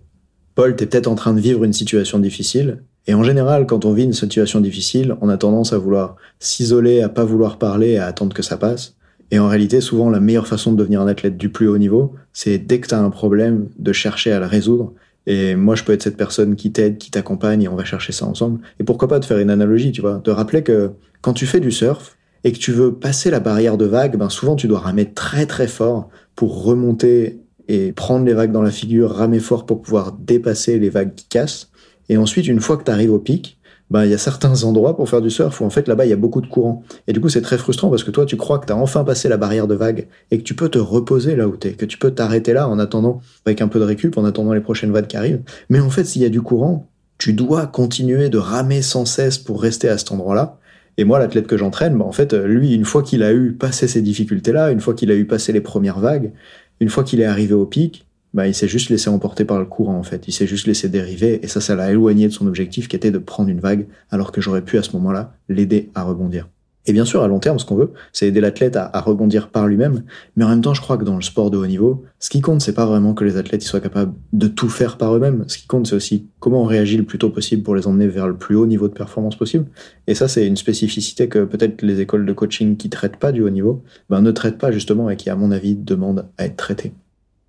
Paul, 0.56 0.76
t'es 0.76 0.86
peut-être 0.86 1.08
en 1.08 1.16
train 1.16 1.34
de 1.34 1.40
vivre 1.40 1.64
une 1.64 1.74
situation 1.74 2.20
difficile. 2.20 2.84
Et 3.08 3.14
en 3.14 3.24
général, 3.24 3.66
quand 3.66 3.86
on 3.86 3.94
vit 3.94 4.04
une 4.04 4.14
situation 4.14 4.60
difficile, 4.60 5.16
on 5.22 5.30
a 5.30 5.38
tendance 5.38 5.74
à 5.74 5.78
vouloir 5.78 6.18
s'isoler, 6.40 7.02
à 7.02 7.10
pas 7.10 7.24
vouloir 7.24 7.58
parler, 7.58 7.98
à 7.98 8.06
attendre 8.06 8.36
que 8.36 8.44
ça 8.44 8.58
passe. 8.58 8.96
Et 9.31 9.39
en 9.39 9.48
réalité, 9.48 9.81
souvent, 9.81 10.10
la 10.10 10.19
meilleure 10.19 10.48
façon 10.48 10.74
de 10.74 10.78
devenir 10.78 11.01
un 11.01 11.07
athlète 11.07 11.38
du 11.38 11.50
plus 11.50 11.68
haut 11.68 11.78
niveau, 11.78 12.13
c'est 12.33 12.57
dès 12.57 12.80
que 12.80 12.88
tu 12.88 12.94
as 12.94 13.00
un 13.00 13.10
problème, 13.10 13.69
de 13.80 13.94
chercher 13.94 14.31
à 14.31 14.39
le 14.39 14.45
résoudre 14.45 14.94
et 15.28 15.56
moi, 15.56 15.75
je 15.75 15.83
peux 15.83 15.94
être 15.94 16.01
cette 16.01 16.18
personne 16.18 16.56
qui 16.56 16.72
t'aide, 16.72 16.98
qui 16.98 17.12
t'accompagne, 17.12 17.63
et 17.63 17.68
on 17.68 17.75
va 17.75 17.83
chercher 17.83 18.12
ça 18.12 18.25
ensemble. 18.25 18.60
Et 18.80 18.83
pourquoi 18.83 19.07
pas 19.07 19.19
te 19.19 19.25
faire 19.25 19.38
une 19.38 19.50
analogie, 19.50 19.92
tu 19.92 20.01
vois, 20.01 20.19
te 20.24 20.31
rappeler 20.31 20.63
que 20.63 20.92
quand 21.22 21.33
tu 21.33 21.45
fais 21.45 21.60
du 21.60 21.72
surf 21.72 22.18
et 22.44 22.51
que 22.51 22.57
tu 22.57 22.72
veux 22.72 22.94
passer 22.94 23.30
la 23.30 23.39
barrière 23.39 23.78
de 23.78 23.86
vagues, 23.86 24.18
ben 24.18 24.30
souvent 24.30 24.56
tu 24.56 24.68
dois 24.68 24.80
ramer 24.80 25.13
très 25.13 25.45
très 25.45 25.68
fort 25.68 26.10
pour 26.36 26.63
remonter 26.63 27.39
et 27.68 27.92
prendre 27.92 28.25
les 28.25 28.33
vagues 28.33 28.51
dans 28.51 28.63
la 28.63 28.72
figure, 28.72 29.12
ramer 29.12 29.39
fort 29.39 29.68
pour 29.68 29.81
pouvoir 29.81 30.13
dépasser 30.13 30.80
les 30.80 30.89
vagues 30.89 31.13
qui 31.13 31.28
cassent. 31.28 31.69
Et 32.10 32.18
ensuite, 32.18 32.48
une 32.48 32.60
fois 32.60 32.78
que 32.78 32.83
tu 32.83 32.92
arrives 32.92 33.13
au 33.13 33.19
pic, 33.19 33.60
bah, 33.92 34.06
il 34.06 34.12
y 34.12 34.14
a 34.14 34.18
certains 34.18 34.64
endroits 34.64 34.96
pour 34.96 35.10
faire 35.10 35.22
du 35.22 35.30
surf 35.30 35.60
où 35.60 35.66
en 35.66 35.70
fait 35.70 35.90
là-bas 35.90 36.06
il 36.06 36.10
y 36.10 36.14
a 36.14 36.18
beaucoup 36.18 36.40
de 36.40 36.48
courant. 36.48 36.82
Et 37.08 37.14
du 37.14 37.20
coup 37.20 37.28
c'est 37.28 37.42
très 37.42 37.58
frustrant 37.58 37.90
parce 37.90 38.06
que 38.06 38.12
toi 38.12 38.26
tu 38.26 38.38
crois 38.38 38.58
que 38.58 38.66
tu 38.66 38.72
as 38.72 38.78
enfin 38.78 39.04
passé 39.04 39.28
la 39.28 39.36
barrière 39.36 39.68
de 39.68 39.76
vague 39.76 40.08
et 40.32 40.38
que 40.38 40.44
tu 40.44 40.56
peux 40.56 40.70
te 40.70 40.80
reposer 40.80 41.36
là 41.36 41.48
où 41.50 41.58
t'es, 41.58 41.74
que 41.74 41.86
tu 41.86 41.98
peux 41.98 42.12
t'arrêter 42.12 42.54
là 42.54 42.70
en 42.70 42.80
attendant, 42.80 43.22
avec 43.46 43.62
un 43.62 43.68
peu 43.68 43.80
de 43.80 43.84
récup, 43.84 44.18
en 44.18 44.24
attendant 44.24 44.54
les 44.54 44.62
prochaines 44.62 44.94
vagues 44.94 45.08
qui 45.08 45.18
arrivent. 45.18 45.42
Mais 45.70 45.82
en 45.82 45.90
fait 45.90 46.06
s'il 46.06 46.22
y 46.22 46.26
a 46.26 46.30
du 46.30 46.42
courant, 46.42 46.88
tu 47.18 47.34
dois 47.34 47.68
continuer 47.68 48.30
de 48.30 48.38
ramer 48.38 48.82
sans 48.82 49.06
cesse 49.06 49.38
pour 49.38 49.62
rester 49.62 49.90
à 49.90 49.98
cet 49.98 50.14
endroit-là. 50.14 50.58
Et 50.98 51.04
moi, 51.04 51.20
l'athlète 51.20 51.48
que 51.48 51.56
j'entraîne, 51.56 51.98
bah, 51.98 52.04
en 52.04 52.12
fait, 52.12 52.34
lui, 52.34 52.74
une 52.74 52.84
fois 52.84 53.02
qu'il 53.04 53.24
a 53.24 53.32
eu 53.32 53.54
passé 53.54 53.88
ces 53.88 54.02
difficultés-là, 54.02 54.72
une 54.72 54.82
fois 54.82 54.94
qu'il 54.94 55.10
a 55.12 55.16
eu 55.16 55.26
passé 55.26 55.54
les 55.54 55.62
premières 55.62 56.00
vagues, 56.00 56.34
une 56.80 56.90
fois 56.90 57.04
qu'il 57.04 57.22
est 57.22 57.26
arrivé 57.26 57.54
au 57.54 57.66
pic, 57.66 58.06
bah, 58.33 58.48
il 58.48 58.54
s'est 58.54 58.68
juste 58.68 58.89
laissé 58.89 59.10
emporter 59.10 59.45
par 59.45 59.60
le 59.60 59.66
courant 59.66 59.98
en 59.98 60.04
fait. 60.04 60.28
Il 60.28 60.31
s'est 60.31 60.48
juste 60.48 60.68
laissé 60.68 60.89
dériver 60.89 61.44
et 61.44 61.48
ça, 61.48 61.62
ça 61.62 61.75
l'a 61.75 61.92
éloigné 61.92 62.28
de 62.28 62.33
son 62.33 62.48
objectif 62.48 62.88
qui 62.88 62.95
était 62.95 63.12
de 63.12 63.18
prendre 63.18 63.50
une 63.50 63.60
vague 63.60 63.88
alors 64.10 64.31
que 64.31 64.42
j'aurais 64.42 64.63
pu 64.63 64.78
à 64.78 64.83
ce 64.83 64.94
moment-là 64.94 65.33
l'aider 65.50 65.89
à 65.95 66.04
rebondir. 66.04 66.48
Et 66.88 66.94
bien 66.94 67.06
sûr, 67.06 67.22
à 67.22 67.28
long 67.28 67.39
terme, 67.39 67.60
ce 67.60 67.66
qu'on 67.66 67.75
veut, 67.75 67.92
c'est 68.12 68.28
aider 68.28 68.42
l'athlète 68.42 68.75
à, 68.75 68.89
rebondir 69.01 69.50
par 69.50 69.68
lui-même. 69.68 70.04
Mais 70.36 70.45
en 70.45 70.50
même 70.50 70.62
temps, 70.62 70.74
je 70.74 70.81
crois 70.81 70.98
que 70.98 71.04
dans 71.04 71.16
le 71.16 71.22
sport 71.22 71.51
de 71.51 71.57
haut 71.57 71.68
niveau, 71.68 72.04
ce 72.19 72.30
qui 72.30 72.42
compte, 72.42 72.62
c'est 72.62 72.74
pas 72.74 72.88
vraiment 72.88 73.13
que 73.13 73.24
les 73.24 73.38
athlètes 73.38 73.62
soient 73.62 73.80
capables 73.80 74.13
de 74.33 74.48
tout 74.48 74.69
faire 74.69 74.98
par 74.98 75.16
eux-mêmes. 75.16 75.44
Ce 75.48 75.60
qui 75.60 75.68
compte, 75.68 75.86
c'est 75.86 75.95
aussi 75.95 76.28
comment 76.39 76.63
on 76.63 76.66
réagit 76.66 76.98
le 76.98 77.04
plus 77.04 77.19
tôt 77.19 77.30
possible 77.30 77.62
pour 77.62 77.75
les 77.75 77.86
emmener 77.86 78.07
vers 78.07 78.28
le 78.28 78.36
plus 78.36 78.56
haut 78.56 78.66
niveau 78.66 78.88
de 78.88 78.94
performance 78.94 79.36
possible. 79.36 79.68
Et 80.07 80.16
ça, 80.16 80.28
c'est 80.28 80.48
une 80.48 80.57
spécificité 80.57 81.30
que 81.30 81.44
peut-être 81.44 81.83
les 81.83 82.02
écoles 82.02 82.26
de 82.26 82.33
coaching 82.33 82.76
qui 82.78 82.90
traitent 82.90 83.18
pas 83.18 83.31
du 83.31 83.44
haut 83.44 83.52
niveau, 83.52 83.83
ben, 84.09 84.21
ne 84.21 84.31
traitent 84.31 84.57
pas 84.57 84.71
justement 84.71 85.11
et 85.11 85.18
qui, 85.18 85.30
à 85.30 85.35
mon 85.35 85.52
avis, 85.52 85.76
demandent 85.76 86.26
à 86.40 86.45
être 86.45 86.56
traitées. 86.56 86.94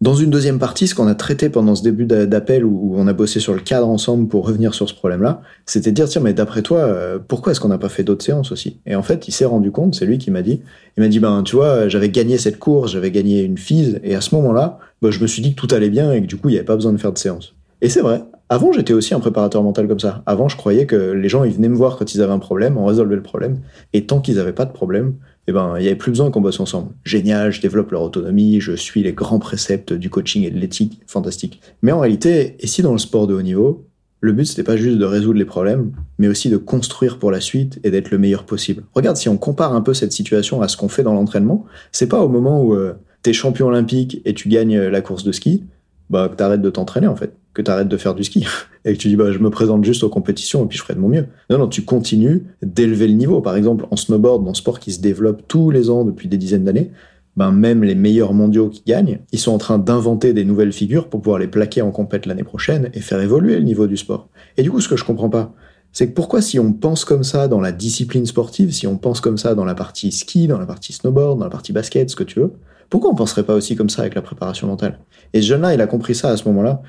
Dans 0.02 0.14
une 0.16 0.30
deuxième 0.30 0.58
partie, 0.58 0.88
ce 0.88 0.96
qu'on 0.96 1.06
a 1.06 1.14
traité 1.14 1.48
pendant 1.48 1.76
ce 1.76 1.84
début 1.84 2.06
d'appel 2.06 2.64
où 2.64 2.94
on 2.96 3.06
a 3.06 3.12
bossé 3.12 3.38
sur 3.38 3.54
le 3.54 3.60
cadre 3.60 3.88
ensemble 3.88 4.26
pour 4.26 4.44
revenir 4.44 4.74
sur 4.74 4.88
ce 4.88 4.94
problème-là, 4.94 5.42
c'était 5.64 5.92
de 5.92 5.94
dire 5.94 6.08
tiens 6.08 6.20
mais 6.20 6.32
d'après 6.32 6.62
toi 6.62 6.78
euh, 6.78 7.20
pourquoi 7.20 7.52
est-ce 7.52 7.60
qu'on 7.60 7.68
n'a 7.68 7.78
pas 7.78 7.88
fait 7.88 8.02
d'autres 8.02 8.24
séances 8.24 8.50
aussi? 8.50 8.80
Et 8.84 8.96
en 8.96 9.04
fait 9.04 9.28
il 9.28 9.30
s'est 9.30 9.44
rendu 9.44 9.70
compte, 9.70 9.94
c'est 9.94 10.04
lui 10.04 10.18
qui 10.18 10.32
m'a 10.32 10.42
dit, 10.42 10.60
il 10.96 11.04
m'a 11.04 11.08
dit 11.08 11.20
ben 11.20 11.44
tu 11.44 11.54
vois 11.54 11.86
j'avais 11.86 12.08
gagné 12.08 12.36
cette 12.36 12.58
course, 12.58 12.90
j'avais 12.90 13.12
gagné 13.12 13.44
une 13.44 13.56
FISE 13.56 14.00
et 14.02 14.16
à 14.16 14.20
ce 14.20 14.34
moment-là 14.34 14.80
ben, 15.02 15.12
je 15.12 15.20
me 15.20 15.28
suis 15.28 15.40
dit 15.40 15.54
que 15.54 15.60
tout 15.60 15.72
allait 15.72 15.88
bien 15.88 16.10
et 16.10 16.20
que 16.20 16.26
du 16.26 16.36
coup 16.36 16.48
il 16.48 16.52
n'y 16.52 16.58
avait 16.58 16.66
pas 16.66 16.74
besoin 16.74 16.92
de 16.92 16.98
faire 16.98 17.12
de 17.12 17.18
séance. 17.18 17.54
Et 17.80 17.88
c'est 17.88 18.00
vrai. 18.00 18.24
Avant 18.48 18.72
j'étais 18.72 18.94
aussi 18.94 19.14
un 19.14 19.20
préparateur 19.20 19.62
mental 19.62 19.86
comme 19.86 20.00
ça. 20.00 20.24
Avant 20.26 20.48
je 20.48 20.56
croyais 20.56 20.84
que 20.84 21.12
les 21.12 21.28
gens 21.28 21.44
ils 21.44 21.52
venaient 21.52 21.68
me 21.68 21.76
voir 21.76 21.96
quand 21.96 22.12
ils 22.12 22.20
avaient 22.22 22.32
un 22.32 22.40
problème, 22.40 22.76
on 22.76 22.86
résolvait 22.86 23.14
le 23.14 23.22
problème 23.22 23.60
et 23.92 24.04
tant 24.04 24.18
qu'ils 24.18 24.34
n'avaient 24.34 24.52
pas 24.52 24.64
de 24.64 24.72
problème, 24.72 25.14
eh 25.48 25.52
ben, 25.52 25.74
il 25.76 25.82
n'y 25.82 25.88
avait 25.88 25.96
plus 25.96 26.10
besoin 26.10 26.30
qu'on 26.30 26.40
bosse 26.40 26.60
ensemble. 26.60 26.92
Génial, 27.04 27.50
je 27.50 27.60
développe 27.60 27.90
leur 27.90 28.02
autonomie, 28.02 28.60
je 28.60 28.72
suis 28.72 29.02
les 29.02 29.12
grands 29.12 29.40
préceptes 29.40 29.92
du 29.92 30.08
coaching 30.08 30.44
et 30.44 30.50
de 30.50 30.58
l'éthique, 30.58 31.00
fantastique. 31.06 31.60
Mais 31.82 31.92
en 31.92 32.00
réalité, 32.00 32.56
et 32.60 32.66
si 32.66 32.82
dans 32.82 32.92
le 32.92 32.98
sport 32.98 33.26
de 33.26 33.34
haut 33.34 33.42
niveau, 33.42 33.84
le 34.20 34.32
but 34.32 34.44
c'était 34.44 34.62
pas 34.62 34.76
juste 34.76 34.98
de 34.98 35.04
résoudre 35.04 35.38
les 35.38 35.44
problèmes, 35.44 35.92
mais 36.18 36.28
aussi 36.28 36.48
de 36.48 36.56
construire 36.56 37.18
pour 37.18 37.32
la 37.32 37.40
suite 37.40 37.80
et 37.82 37.90
d'être 37.90 38.12
le 38.12 38.18
meilleur 38.18 38.44
possible. 38.44 38.84
Regarde, 38.94 39.16
si 39.16 39.28
on 39.28 39.36
compare 39.36 39.74
un 39.74 39.80
peu 39.80 39.94
cette 39.94 40.12
situation 40.12 40.62
à 40.62 40.68
ce 40.68 40.76
qu'on 40.76 40.88
fait 40.88 41.02
dans 41.02 41.14
l'entraînement, 41.14 41.64
c'est 41.90 42.08
pas 42.08 42.20
au 42.20 42.28
moment 42.28 42.62
où 42.62 42.74
euh, 42.74 42.94
t'es 43.22 43.32
champion 43.32 43.66
olympique 43.66 44.22
et 44.24 44.34
tu 44.34 44.48
gagnes 44.48 44.78
la 44.78 45.00
course 45.00 45.24
de 45.24 45.32
ski, 45.32 45.64
bah, 46.08 46.28
que 46.28 46.36
t'arrêtes 46.36 46.62
de 46.62 46.70
t'entraîner 46.70 47.08
en 47.08 47.16
fait, 47.16 47.34
que 47.54 47.62
t'arrêtes 47.62 47.88
de 47.88 47.96
faire 47.96 48.14
du 48.14 48.24
ski 48.24 48.46
et 48.84 48.94
que 48.94 48.98
tu 48.98 49.08
dis 49.08 49.16
bah 49.16 49.32
je 49.32 49.38
me 49.38 49.50
présente 49.50 49.84
juste 49.84 50.04
aux 50.04 50.08
compétitions 50.08 50.64
et 50.64 50.68
puis 50.68 50.78
je 50.78 50.82
ferai 50.82 50.94
de 50.94 51.00
mon 51.00 51.08
mieux. 51.08 51.26
Non 51.50 51.58
non, 51.58 51.68
tu 51.68 51.82
continues 51.82 52.44
d'élever 52.62 53.08
le 53.08 53.14
niveau. 53.14 53.40
Par 53.40 53.56
exemple, 53.56 53.86
en 53.90 53.96
snowboard, 53.96 54.44
dans 54.44 54.54
sport 54.54 54.80
qui 54.80 54.92
se 54.92 55.00
développe 55.00 55.42
tous 55.48 55.70
les 55.70 55.90
ans 55.90 56.04
depuis 56.04 56.28
des 56.28 56.38
dizaines 56.38 56.64
d'années, 56.64 56.90
ben 57.36 57.50
même 57.50 57.82
les 57.82 57.94
meilleurs 57.94 58.34
mondiaux 58.34 58.68
qui 58.68 58.82
gagnent, 58.86 59.20
ils 59.32 59.38
sont 59.38 59.52
en 59.52 59.58
train 59.58 59.78
d'inventer 59.78 60.34
des 60.34 60.44
nouvelles 60.44 60.72
figures 60.72 61.08
pour 61.08 61.22
pouvoir 61.22 61.38
les 61.38 61.46
plaquer 61.46 61.80
en 61.80 61.90
compète 61.90 62.26
l'année 62.26 62.44
prochaine 62.44 62.90
et 62.92 63.00
faire 63.00 63.20
évoluer 63.20 63.56
le 63.56 63.62
niveau 63.62 63.86
du 63.86 63.96
sport. 63.96 64.28
Et 64.56 64.62
du 64.62 64.70
coup, 64.70 64.80
ce 64.80 64.88
que 64.88 64.96
je 64.96 65.04
comprends 65.04 65.30
pas, 65.30 65.54
c'est 65.92 66.08
que 66.08 66.12
pourquoi 66.12 66.40
si 66.40 66.58
on 66.58 66.72
pense 66.72 67.04
comme 67.04 67.24
ça 67.24 67.48
dans 67.48 67.60
la 67.60 67.72
discipline 67.72 68.26
sportive, 68.26 68.72
si 68.72 68.86
on 68.86 68.96
pense 68.96 69.20
comme 69.20 69.38
ça 69.38 69.54
dans 69.54 69.64
la 69.64 69.74
partie 69.74 70.10
ski, 70.10 70.46
dans 70.46 70.58
la 70.58 70.66
partie 70.66 70.92
snowboard, 70.92 71.38
dans 71.38 71.44
la 71.44 71.50
partie 71.50 71.72
basket, 71.72 72.10
ce 72.10 72.16
que 72.16 72.24
tu 72.24 72.40
veux, 72.40 72.52
pourquoi 72.88 73.10
on 73.10 73.14
penserait 73.14 73.44
pas 73.44 73.54
aussi 73.54 73.76
comme 73.76 73.88
ça 73.88 74.02
avec 74.02 74.14
la 74.14 74.20
préparation 74.20 74.66
mentale? 74.66 74.98
Et 75.32 75.40
ce 75.40 75.46
jeune-là, 75.46 75.72
il 75.72 75.80
a 75.80 75.86
compris 75.86 76.14
ça 76.14 76.28
à 76.28 76.36
ce 76.36 76.46
moment-là. 76.48 76.82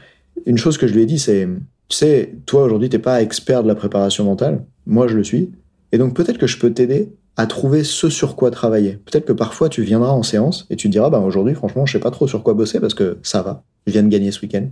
Une 0.45 0.57
chose 0.57 0.77
que 0.77 0.87
je 0.87 0.93
lui 0.93 1.01
ai 1.01 1.05
dit, 1.05 1.19
c'est 1.19 1.47
Tu 1.89 1.97
sais, 1.97 2.35
toi 2.45 2.63
aujourd'hui, 2.63 2.89
t'es 2.89 2.99
pas 2.99 3.21
expert 3.21 3.63
de 3.63 3.67
la 3.67 3.75
préparation 3.75 4.25
mentale. 4.25 4.65
Moi, 4.85 5.07
je 5.07 5.15
le 5.15 5.23
suis. 5.23 5.51
Et 5.91 5.97
donc 5.97 6.15
peut-être 6.15 6.39
que 6.39 6.47
je 6.47 6.57
peux 6.57 6.73
t'aider 6.73 7.13
à 7.37 7.45
trouver 7.45 7.83
ce 7.83 8.09
sur 8.09 8.35
quoi 8.35 8.51
travailler. 8.51 8.99
Peut-être 9.05 9.25
que 9.25 9.33
parfois 9.33 9.69
tu 9.69 9.81
viendras 9.83 10.11
en 10.11 10.23
séance 10.23 10.65
et 10.69 10.75
tu 10.75 10.87
te 10.87 10.91
diras, 10.91 11.09
bah 11.09 11.19
aujourd'hui, 11.19 11.55
franchement, 11.55 11.85
je 11.85 11.93
sais 11.93 11.99
pas 11.99 12.11
trop 12.11 12.27
sur 12.27 12.43
quoi 12.43 12.53
bosser 12.53 12.79
parce 12.79 12.93
que 12.93 13.17
ça 13.23 13.41
va. 13.41 13.63
Je 13.87 13.93
viens 13.93 14.03
de 14.03 14.09
gagner 14.09 14.31
ce 14.31 14.41
week-end. 14.41 14.67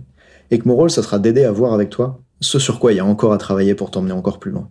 Et 0.50 0.58
que 0.58 0.68
mon 0.68 0.74
rôle, 0.74 0.90
ça 0.90 1.02
sera 1.02 1.18
d'aider 1.18 1.44
à 1.44 1.52
voir 1.52 1.72
avec 1.72 1.90
toi 1.90 2.20
ce 2.40 2.58
sur 2.58 2.78
quoi 2.78 2.92
il 2.92 2.96
y 2.96 3.00
a 3.00 3.04
encore 3.04 3.32
à 3.32 3.38
travailler 3.38 3.74
pour 3.74 3.90
t'emmener 3.90 4.12
encore 4.12 4.38
plus 4.38 4.50
loin. 4.50 4.68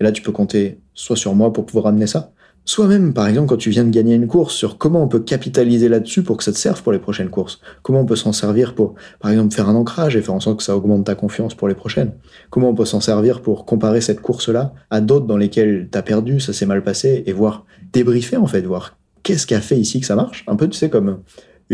Et 0.00 0.04
là, 0.04 0.12
tu 0.12 0.22
peux 0.22 0.32
compter 0.32 0.80
soit 0.92 1.16
sur 1.16 1.34
moi 1.34 1.52
pour 1.52 1.66
pouvoir 1.66 1.86
amener 1.86 2.06
ça, 2.06 2.32
soit 2.64 2.86
même, 2.86 3.12
par 3.12 3.28
exemple, 3.28 3.48
quand 3.48 3.56
tu 3.56 3.70
viens 3.70 3.84
de 3.84 3.90
gagner 3.90 4.14
une 4.14 4.26
course, 4.26 4.54
sur 4.54 4.78
comment 4.78 5.02
on 5.02 5.08
peut 5.08 5.20
capitaliser 5.20 5.88
là-dessus 5.88 6.22
pour 6.22 6.36
que 6.36 6.44
ça 6.44 6.52
te 6.52 6.56
serve 6.56 6.82
pour 6.82 6.92
les 6.92 6.98
prochaines 6.98 7.30
courses. 7.30 7.60
Comment 7.82 8.00
on 8.00 8.06
peut 8.06 8.16
s'en 8.16 8.32
servir 8.32 8.74
pour, 8.74 8.94
par 9.20 9.30
exemple, 9.30 9.54
faire 9.54 9.68
un 9.68 9.74
ancrage 9.74 10.16
et 10.16 10.22
faire 10.22 10.34
en 10.34 10.40
sorte 10.40 10.58
que 10.58 10.62
ça 10.62 10.76
augmente 10.76 11.04
ta 11.04 11.14
confiance 11.14 11.54
pour 11.54 11.68
les 11.68 11.74
prochaines. 11.74 12.12
Comment 12.50 12.70
on 12.70 12.74
peut 12.74 12.84
s'en 12.84 13.00
servir 13.00 13.42
pour 13.42 13.66
comparer 13.66 14.00
cette 14.00 14.20
course-là 14.20 14.72
à 14.90 15.00
d'autres 15.00 15.26
dans 15.26 15.36
lesquelles 15.36 15.88
t'as 15.90 16.02
perdu, 16.02 16.40
ça 16.40 16.52
s'est 16.52 16.66
mal 16.66 16.82
passé, 16.82 17.22
et 17.26 17.32
voir 17.32 17.66
débriefer, 17.92 18.36
en 18.36 18.46
fait, 18.46 18.62
voir 18.62 18.96
qu'est-ce 19.22 19.46
qui 19.46 19.54
a 19.54 19.60
fait 19.60 19.76
ici 19.76 20.00
que 20.00 20.06
ça 20.06 20.16
marche. 20.16 20.44
Un 20.46 20.56
peu, 20.56 20.68
tu 20.68 20.78
sais, 20.78 20.88
comme 20.90 21.18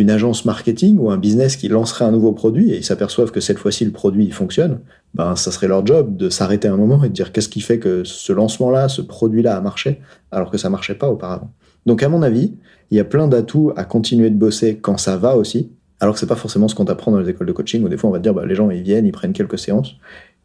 une 0.01 0.11
agence 0.11 0.45
marketing 0.45 0.99
ou 0.99 1.11
un 1.11 1.19
business 1.19 1.57
qui 1.57 1.69
lancerait 1.69 2.05
un 2.05 2.11
nouveau 2.11 2.33
produit 2.33 2.73
et 2.73 2.79
ils 2.79 2.85
s'aperçoivent 2.85 3.31
que 3.31 3.41
cette 3.41 3.59
fois-ci 3.59 3.85
le 3.85 3.93
produit 3.93 4.31
fonctionne, 4.31 4.81
ben 5.15 5.37
ça 5.37 5.51
serait 5.51 5.69
leur 5.69 5.87
job 5.87 6.17
de 6.17 6.29
s'arrêter 6.29 6.69
un 6.69 6.77
moment 6.77 7.03
et 7.05 7.09
de 7.09 7.15
dire 7.15 7.33
qu'est-ce 7.33 7.49
qui 7.49 7.61
fait 7.61 7.79
que 7.79 8.05
ce 8.05 8.33
lancement-là, 8.33 8.89
ce 8.89 9.03
produit-là 9.03 9.57
a 9.57 9.61
marché 9.61 10.01
alors 10.31 10.51
que 10.51 10.59
ça 10.59 10.71
marchait 10.71 10.95
pas 10.95 11.09
auparavant? 11.09 11.53
Donc 11.87 12.03
à 12.03 12.09
mon 12.09 12.23
avis, 12.23 12.55
il 12.91 12.97
y 12.97 13.01
a 13.01 13.05
plein 13.05 13.29
d'atouts 13.29 13.73
à 13.77 13.85
continuer 13.85 14.31
de 14.31 14.37
bosser 14.37 14.79
quand 14.79 14.97
ça 14.97 15.17
va 15.17 15.37
aussi, 15.37 15.71
alors 16.01 16.15
que 16.15 16.21
c'est 16.21 16.27
pas 16.27 16.37
forcément 16.37 16.69
ce 16.69 16.75
qu'on 16.75 16.87
t'apprend 16.87 17.13
dans 17.13 17.21
les 17.21 17.29
écoles 17.29 17.47
de 17.47 17.53
coaching 17.53 17.85
où 17.85 17.89
des 17.89 17.97
fois 17.97 18.11
on 18.11 18.13
va 18.13 18.19
te 18.19 18.23
dire 18.23 18.35
bah, 18.35 18.47
les 18.47 18.55
gens 18.55 18.71
ils 18.71 18.83
viennent, 18.83 19.07
ils 19.07 19.13
prennent 19.13 19.33
quelques 19.33 19.59
séances 19.59 19.97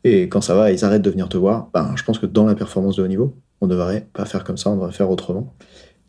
et 0.03 0.29
quand 0.29 0.41
ça 0.41 0.53
va, 0.53 0.71
ils 0.71 0.85
arrêtent 0.85 1.01
de 1.01 1.09
venir 1.09 1.29
te 1.29 1.37
voir. 1.37 1.69
Ben 1.73 1.93
je 1.95 2.03
pense 2.03 2.19
que 2.19 2.25
dans 2.25 2.45
la 2.45 2.55
performance 2.55 2.97
de 2.97 3.03
haut 3.03 3.07
niveau, 3.07 3.35
on 3.61 3.67
devrait 3.67 4.07
pas 4.13 4.25
faire 4.25 4.43
comme 4.43 4.57
ça, 4.57 4.69
on 4.69 4.75
devrait 4.75 4.91
faire 4.91 5.09
autrement. 5.09 5.53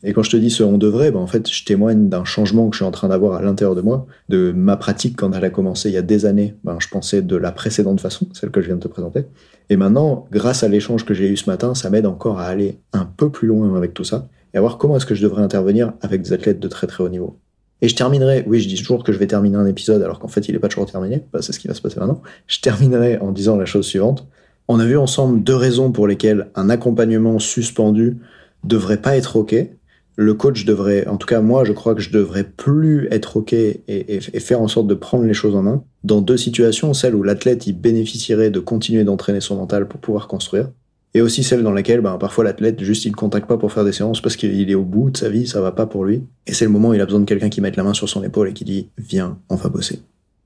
Et 0.03 0.12
quand 0.12 0.23
je 0.23 0.31
te 0.31 0.37
dis 0.37 0.50
ce 0.50 0.62
on 0.62 0.79
devrait, 0.79 1.11
ben 1.11 1.21
en 1.21 1.26
fait, 1.26 1.50
je 1.50 1.65
témoigne 1.65 2.09
d'un 2.09 2.25
changement 2.25 2.69
que 2.69 2.76
je 2.76 2.79
suis 2.79 2.87
en 2.87 2.91
train 2.91 3.09
d'avoir 3.09 3.35
à 3.35 3.43
l'intérieur 3.43 3.75
de 3.75 3.81
moi, 3.81 4.07
de 4.29 4.53
ma 4.53 4.76
pratique 4.76 5.17
quand 5.17 5.33
elle 5.33 5.45
a 5.45 5.50
commencé 5.50 5.88
il 5.88 5.95
y 5.95 5.99
a 5.99 6.03
des 6.03 6.26
années. 6.26 6.55
Ben, 6.65 6.76
je 6.79 6.88
pensais 6.88 7.23
de 7.23 7.37
la 7.37 7.50
précédente 7.50 8.00
façon, 8.00 8.26
celle 8.33 8.50
que 8.50 8.61
je 8.61 8.67
viens 8.67 8.76
de 8.76 8.81
te 8.81 8.88
présenter. 8.88 9.25
Et 9.71 9.76
maintenant, 9.76 10.26
grâce 10.31 10.62
à 10.62 10.69
l'échange 10.69 11.05
que 11.05 11.15
j'ai 11.15 11.29
eu 11.29 11.37
ce 11.37 11.49
matin, 11.49 11.75
ça 11.75 11.91
m'aide 11.91 12.07
encore 12.07 12.38
à 12.38 12.47
aller 12.47 12.79
un 12.93 13.05
peu 13.05 13.31
plus 13.31 13.49
loin 13.49 13.75
avec 13.76 13.95
tout 13.95 14.05
ça 14.05 14.29
et 14.55 14.59
à 14.59 14.61
voir 14.61 14.79
comment 14.79 14.97
est-ce 14.97 15.07
que 15.07 15.15
je 15.15 15.23
devrais 15.23 15.43
intervenir 15.43 15.93
avec 16.03 16.23
des 16.23 16.33
athlètes 16.33 16.61
de 16.61 16.69
très 16.69 16.87
très 16.87 17.03
haut 17.03 17.09
niveau. 17.09 17.38
Et 17.83 17.88
je 17.88 17.97
terminerai, 17.97 18.45
oui, 18.47 18.61
je 18.61 18.69
dis 18.69 18.76
toujours 18.76 19.03
que 19.03 19.12
je 19.12 19.19
vais 19.19 19.26
terminer 19.26 19.57
un 19.57 19.67
épisode 19.67 20.03
alors 20.03 20.19
qu'en 20.19 20.29
fait 20.29 20.49
il 20.49 20.53
n'est 20.53 20.59
pas 20.59 20.69
toujours 20.69 20.91
terminé, 20.91 21.25
ben, 21.33 21.43
c'est 21.43 21.53
ce 21.53 21.59
qui 21.59 21.69
va 21.69 21.75
se 21.75 21.83
passer 21.83 21.99
maintenant. 21.99 22.23
Je 22.47 22.61
terminerai 22.61 23.19
en 23.19 23.33
disant 23.33 23.57
la 23.57 23.67
chose 23.67 23.87
suivante. 23.87 24.26
On 24.69 24.81
a 24.81 24.85
vu 24.85 24.97
ensemble 24.97 25.43
deux 25.43 25.55
raisons 25.55 25.93
pour 25.93 26.07
lesquelles 26.07 26.49
un 26.55 26.71
accompagnement 26.71 27.38
suspendu 27.38 28.19
devrait 28.65 29.00
pas 29.00 29.17
être 29.17 29.37
OK 29.37 29.55
le 30.16 30.32
coach 30.32 30.64
devrait, 30.64 31.06
en 31.06 31.18
tout 31.18 31.26
cas 31.26 31.42
moi, 31.42 31.64
je 31.64 31.73
crois 31.73 31.94
que 31.94 32.00
je 32.00 32.11
devrais 32.11 32.44
plus 32.44 33.06
être 33.11 33.37
ok 33.37 33.52
et, 33.52 34.20
faire 34.40 34.61
en 34.62 34.68
sorte 34.68 34.87
de 34.87 34.94
prendre 34.94 35.25
les 35.25 35.35
choses 35.35 35.54
en 35.54 35.62
main 35.62 35.85
dans 36.04 36.23
deux 36.23 36.38
situations, 36.38 36.94
celle 36.94 37.14
où 37.14 37.23
l'athlète 37.23 37.66
il 37.66 37.75
bénéficierait 37.75 38.50
de 38.50 38.61
continuer 38.61 39.04
d'entraîner 39.04 39.40
son 39.40 39.56
mental 39.56 39.87
pour 39.87 40.00
pouvoir 40.00 40.26
construire, 40.26 40.70
et 41.12 41.20
aussi 41.20 41.44
celle 41.44 41.62
dans 41.62 41.73
laquelle 41.73 42.00
ben, 42.00 42.16
parfois 42.16 42.44
l'athlète 42.44 42.82
juste 42.82 43.04
il 43.04 43.11
ne 43.11 43.16
contacte 43.16 43.46
pas 43.46 43.58
pour 43.58 43.73
faire 43.73 43.85
des 43.85 43.92
séances 43.92 44.20
parce 44.23 44.37
qu'il 44.37 44.70
est 44.70 44.75
au 44.75 44.85
bout 44.85 45.11
de 45.11 45.16
sa 45.18 45.28
vie, 45.28 45.46
ça 45.46 45.61
va 45.61 45.73
pas 45.73 45.87
pour 45.87 46.04
lui, 46.04 46.23
et 46.46 46.54
c'est 46.54 46.64
le 46.64 46.70
moment 46.70 46.88
où 46.88 46.94
il 46.94 47.00
a 47.00 47.04
besoin 47.04 47.20
de 47.20 47.26
quelqu'un 47.26 47.50
qui 47.50 47.61
mette 47.61 47.76
la 47.76 47.82
main 47.82 47.94
sur 47.94 48.08
son 48.08 48.23
épaule 48.23 48.49
et 48.49 48.52
qui 48.54 48.64
dit 48.64 48.88
viens, 48.96 49.38
on 49.50 49.56
va 49.56 49.68
bosser. 49.68 50.00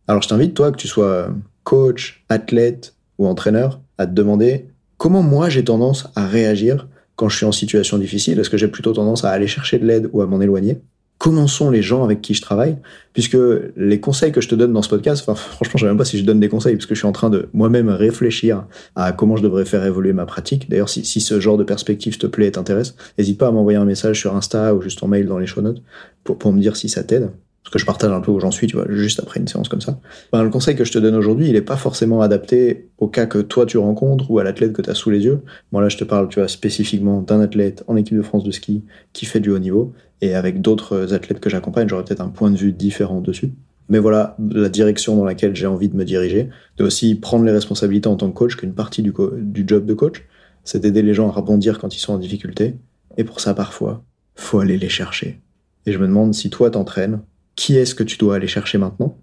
Alors 0.09 0.23
je 0.23 0.29
t'invite 0.29 0.55
toi 0.55 0.73
que 0.73 0.77
tu 0.77 0.89
sois 0.89 1.31
coach, 1.63 2.25
athlète 2.29 2.95
ou 3.19 3.29
entraîneur 3.29 3.81
à 3.99 4.07
te 4.07 4.13
demander 4.13 4.67
comment 4.97 5.23
moi 5.23 5.49
j'ai 5.49 5.63
tendance 5.63 6.09
à 6.17 6.27
réagir 6.27 6.89
quand 7.21 7.29
je 7.29 7.37
suis 7.37 7.45
en 7.45 7.53
situation 7.53 7.99
difficile 7.99 8.41
Est-ce 8.41 8.49
que 8.49 8.57
j'ai 8.57 8.69
plutôt 8.69 8.95
tendance 8.95 9.27
à 9.27 9.31
aller 9.31 9.47
chercher 9.47 9.79
de 9.79 9.85
l'aide 9.85 10.09
ou 10.15 10.23
à 10.23 10.27
m'en 10.27 10.41
éloigner? 10.41 10.81
Comment 11.19 11.47
sont 11.47 11.69
les 11.69 11.83
gens 11.83 12.03
avec 12.03 12.23
qui 12.23 12.33
je 12.33 12.41
travaille 12.41 12.79
Puisque 13.13 13.37
les 13.77 14.01
conseils 14.01 14.33
que 14.33 14.41
je 14.41 14.49
te 14.49 14.55
donne 14.55 14.73
dans 14.73 14.81
ce 14.81 14.89
podcast, 14.89 15.23
franchement, 15.35 15.75
je 15.75 15.81
sais 15.81 15.87
même 15.87 15.99
pas 15.99 16.07
si 16.07 16.19
je 16.19 16.25
donne 16.25 16.41
des 16.41 16.49
conseils, 16.49 16.77
parce 16.77 16.87
que 16.87 16.95
je 16.95 17.01
suis 17.01 17.07
en 17.07 17.13
train 17.13 17.29
de 17.29 17.51
moi-même 17.53 17.91
réfléchir 17.91 18.65
à 18.97 19.13
comment 19.13 19.37
je 19.37 19.43
devrais 19.43 19.67
faire 19.67 19.85
évoluer 19.85 20.15
ma 20.15 20.25
pratique. 20.25 20.71
D'ailleurs, 20.71 20.89
si, 20.89 21.05
ce 21.05 21.41
genre 21.41 21.59
de 21.59 21.65
perspective 21.65 22.17
te 22.17 22.27
plaît 22.27 22.47
et 22.47 22.53
t'intéresse, 22.53 22.95
n'hésite 23.19 23.37
pas 23.37 23.49
à 23.49 23.51
m'envoyer 23.51 23.77
un 23.79 23.85
message 23.85 24.19
sur 24.19 24.35
Insta 24.35 24.75
ou 24.75 24.81
juste 24.81 25.03
en 25.03 25.09
mail 25.09 25.27
dans 25.27 25.39
les 25.39 25.47
show 25.47 25.61
notes 25.61 25.83
pour 26.25 26.53
me 26.55 26.59
dire 26.59 26.75
si 26.75 26.89
ça 26.89 27.05
t'aide 27.05 27.29
parce 27.63 27.73
que 27.73 27.79
je 27.79 27.87
partage 27.87 28.11
un 28.11 28.21
peu 28.21 28.31
où 28.31 28.41
j'en 28.41 28.51
suis, 28.51 28.67
tu 28.67 28.77
vois, 28.77 28.87
juste 28.89 29.21
après 29.21 29.39
une 29.39 29.47
séance 29.47 29.69
comme 29.69 29.83
ça. 29.83 30.01
Ben, 30.33 30.43
le 30.43 30.51
conseil 30.51 30.77
que 30.77 30.85
je 30.85 30.93
te 30.93 30.99
donne 30.99 31.15
aujourd'hui, 31.15 31.49
il 31.49 31.53
n'est 31.53 31.61
pas 31.61 31.77
forcément 31.77 32.23
adapté 32.23 32.89
au 32.99 33.07
cas 33.07 33.27
que 33.27 33.39
toi 33.39 33.67
tu 33.67 33.77
rencontres 33.79 34.31
ou 34.31 34.39
à 34.39 34.45
l'athlète 34.45 34.73
que 34.73 34.83
tu 34.83 34.89
as 34.89 34.95
sous 34.95 35.11
les 35.11 35.25
yeux. 35.25 35.43
Moi 35.73 35.83
là, 35.83 35.89
je 35.89 35.99
te 35.99 36.05
parle, 36.05 36.29
tu 36.29 36.39
vois, 36.41 36.49
spécifiquement 36.49 37.21
d'un 37.21 37.41
athlète 37.41 37.85
en 37.87 37.97
équipe 37.97 38.17
de 38.17 38.23
France 38.23 38.45
de 38.45 38.51
ski 38.51 38.85
qui 39.13 39.27
fait 39.27 39.41
du 39.41 39.51
haut 39.51 39.59
niveau, 39.59 39.93
et 40.23 40.35
avec 40.35 40.61
d'autres 40.61 41.13
athlètes 41.15 41.41
que 41.41 41.51
j'accompagne, 41.51 41.89
j'aurais 41.89 42.05
peut-être 42.05 42.21
un 42.21 42.29
point 42.29 42.51
de 42.51 42.57
vue 42.57 42.73
différent 42.73 43.21
dessus. 43.21 43.53
Mais 43.89 43.99
voilà 43.99 44.37
la 44.39 44.69
direction 44.69 45.17
dans 45.17 45.25
laquelle 45.25 45.55
j'ai 45.55 45.67
envie 45.67 45.89
de 45.89 45.97
me 45.97 46.05
diriger, 46.05 46.49
de 46.79 46.85
aussi 46.85 47.15
prendre 47.15 47.45
les 47.45 47.53
responsabilités 47.53 48.09
en 48.09 48.17
tant 48.17 48.31
que 48.31 48.37
coach, 48.37 48.57
qu'une 48.57 48.75
partie 48.75 49.03
du, 49.03 49.13
du 49.39 49.65
job 49.67 49.85
de 49.85 49.95
coach, 49.95 50.25
c'est 50.65 50.81
d'aider 50.81 51.03
les 51.03 51.15
gens 51.15 51.29
à 51.29 51.33
rebondir 51.33 51.79
quand 51.79 51.95
ils 51.95 51.99
sont 51.99 52.13
en 52.13 52.19
difficulté. 52.19 52.77
Et 53.17 53.25
pour 53.25 53.41
ça, 53.41 53.55
parfois, 53.55 54.05
faut 54.37 54.61
aller 54.61 54.79
les 54.79 54.89
chercher. 54.89 55.41
Et 55.87 55.93
je 55.93 55.99
me 55.99 56.07
demande 56.07 56.35
si 56.35 56.51
toi 56.51 56.71
t'entraînes, 56.71 57.21
qui 57.57 57.77
est-ce 57.77 57.95
que 57.95 58.03
tu 58.03 58.17
dois 58.17 58.37
aller 58.37 58.47
chercher 58.47 58.79
maintenant? 58.79 59.19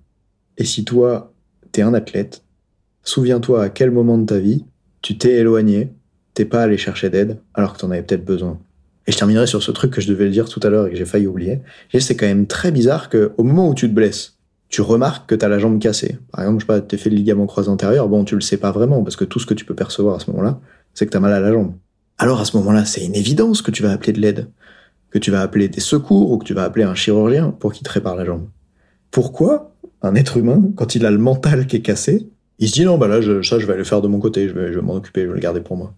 Et 0.57 0.65
si 0.65 0.85
toi, 0.85 1.33
t'es 1.71 1.81
un 1.81 1.93
athlète, 1.93 2.43
souviens-toi 3.03 3.63
à 3.63 3.69
quel 3.69 3.91
moment 3.91 4.17
de 4.17 4.25
ta 4.25 4.39
vie 4.39 4.65
tu 5.01 5.17
t'es 5.17 5.33
éloigné, 5.35 5.93
t'es 6.33 6.45
pas 6.45 6.63
allé 6.63 6.77
chercher 6.77 7.09
d'aide 7.09 7.39
alors 7.53 7.73
que 7.73 7.79
t'en 7.79 7.91
avais 7.91 8.03
peut-être 8.03 8.25
besoin. 8.25 8.59
Et 9.07 9.11
je 9.11 9.17
terminerai 9.17 9.47
sur 9.47 9.63
ce 9.63 9.71
truc 9.71 9.91
que 9.91 10.01
je 10.01 10.07
devais 10.09 10.25
le 10.25 10.31
dire 10.31 10.49
tout 10.49 10.59
à 10.63 10.69
l'heure 10.69 10.87
et 10.87 10.91
que 10.91 10.97
j'ai 10.97 11.05
failli 11.05 11.27
oublier. 11.27 11.61
C'est 11.97 12.15
quand 12.17 12.25
même 12.25 12.45
très 12.45 12.71
bizarre 12.71 13.09
que 13.09 13.31
au 13.37 13.43
moment 13.43 13.69
où 13.69 13.73
tu 13.73 13.87
te 13.87 13.93
blesses, 13.93 14.37
tu 14.69 14.81
remarques 14.81 15.29
que 15.29 15.35
t'as 15.35 15.47
la 15.47 15.59
jambe 15.59 15.79
cassée. 15.79 16.17
Par 16.31 16.41
exemple, 16.41 16.59
je 16.59 16.65
sais 16.65 16.67
pas, 16.67 16.81
t'es 16.81 16.97
fait 16.97 17.09
le 17.09 17.15
ligament 17.15 17.47
croisé 17.47 17.69
antérieur, 17.69 18.09
bon, 18.09 18.25
tu 18.25 18.35
le 18.35 18.41
sais 18.41 18.57
pas 18.57 18.71
vraiment 18.71 19.01
parce 19.03 19.15
que 19.15 19.23
tout 19.23 19.39
ce 19.39 19.45
que 19.45 19.53
tu 19.53 19.63
peux 19.63 19.75
percevoir 19.75 20.15
à 20.15 20.19
ce 20.19 20.29
moment-là, 20.31 20.59
c'est 20.93 21.05
que 21.05 21.11
t'as 21.11 21.21
mal 21.21 21.31
à 21.31 21.39
la 21.39 21.53
jambe. 21.53 21.73
Alors 22.17 22.41
à 22.41 22.45
ce 22.45 22.57
moment-là, 22.57 22.83
c'est 22.83 23.05
une 23.05 23.15
évidence 23.15 23.61
que 23.61 23.71
tu 23.71 23.81
vas 23.81 23.91
appeler 23.91 24.11
de 24.11 24.19
l'aide 24.19 24.49
que 25.09 25.19
tu 25.19 25.31
vas 25.31 25.41
appeler 25.41 25.69
des 25.69 25.79
secours 25.79 26.31
ou 26.31 26.37
que 26.37 26.45
tu 26.45 26.53
vas 26.53 26.63
appeler 26.63 26.83
un 26.83 26.95
chirurgien 26.95 27.51
pour 27.51 27.73
qu'il 27.73 27.85
te 27.87 27.91
répare 27.91 28.15
la 28.15 28.25
jambe. 28.25 28.47
Pourquoi 29.11 29.73
un 30.01 30.15
être 30.15 30.37
humain, 30.37 30.61
quand 30.75 30.95
il 30.95 31.05
a 31.05 31.11
le 31.11 31.17
mental 31.17 31.67
qui 31.67 31.77
est 31.77 31.81
cassé, 31.81 32.29
il 32.59 32.69
se 32.69 32.73
dit 32.73 32.85
non, 32.85 32.97
bah 32.97 33.07
là, 33.07 33.21
ça, 33.43 33.59
je 33.59 33.65
vais 33.65 33.73
aller 33.73 33.83
faire 33.83 34.01
de 34.01 34.07
mon 34.07 34.19
côté, 34.19 34.47
je 34.47 34.53
vais, 34.53 34.73
je 34.73 34.79
m'en 34.79 34.95
occuper, 34.95 35.21
je 35.21 35.27
vais 35.27 35.33
le 35.33 35.39
garder 35.39 35.61
pour 35.61 35.77
moi. 35.77 35.93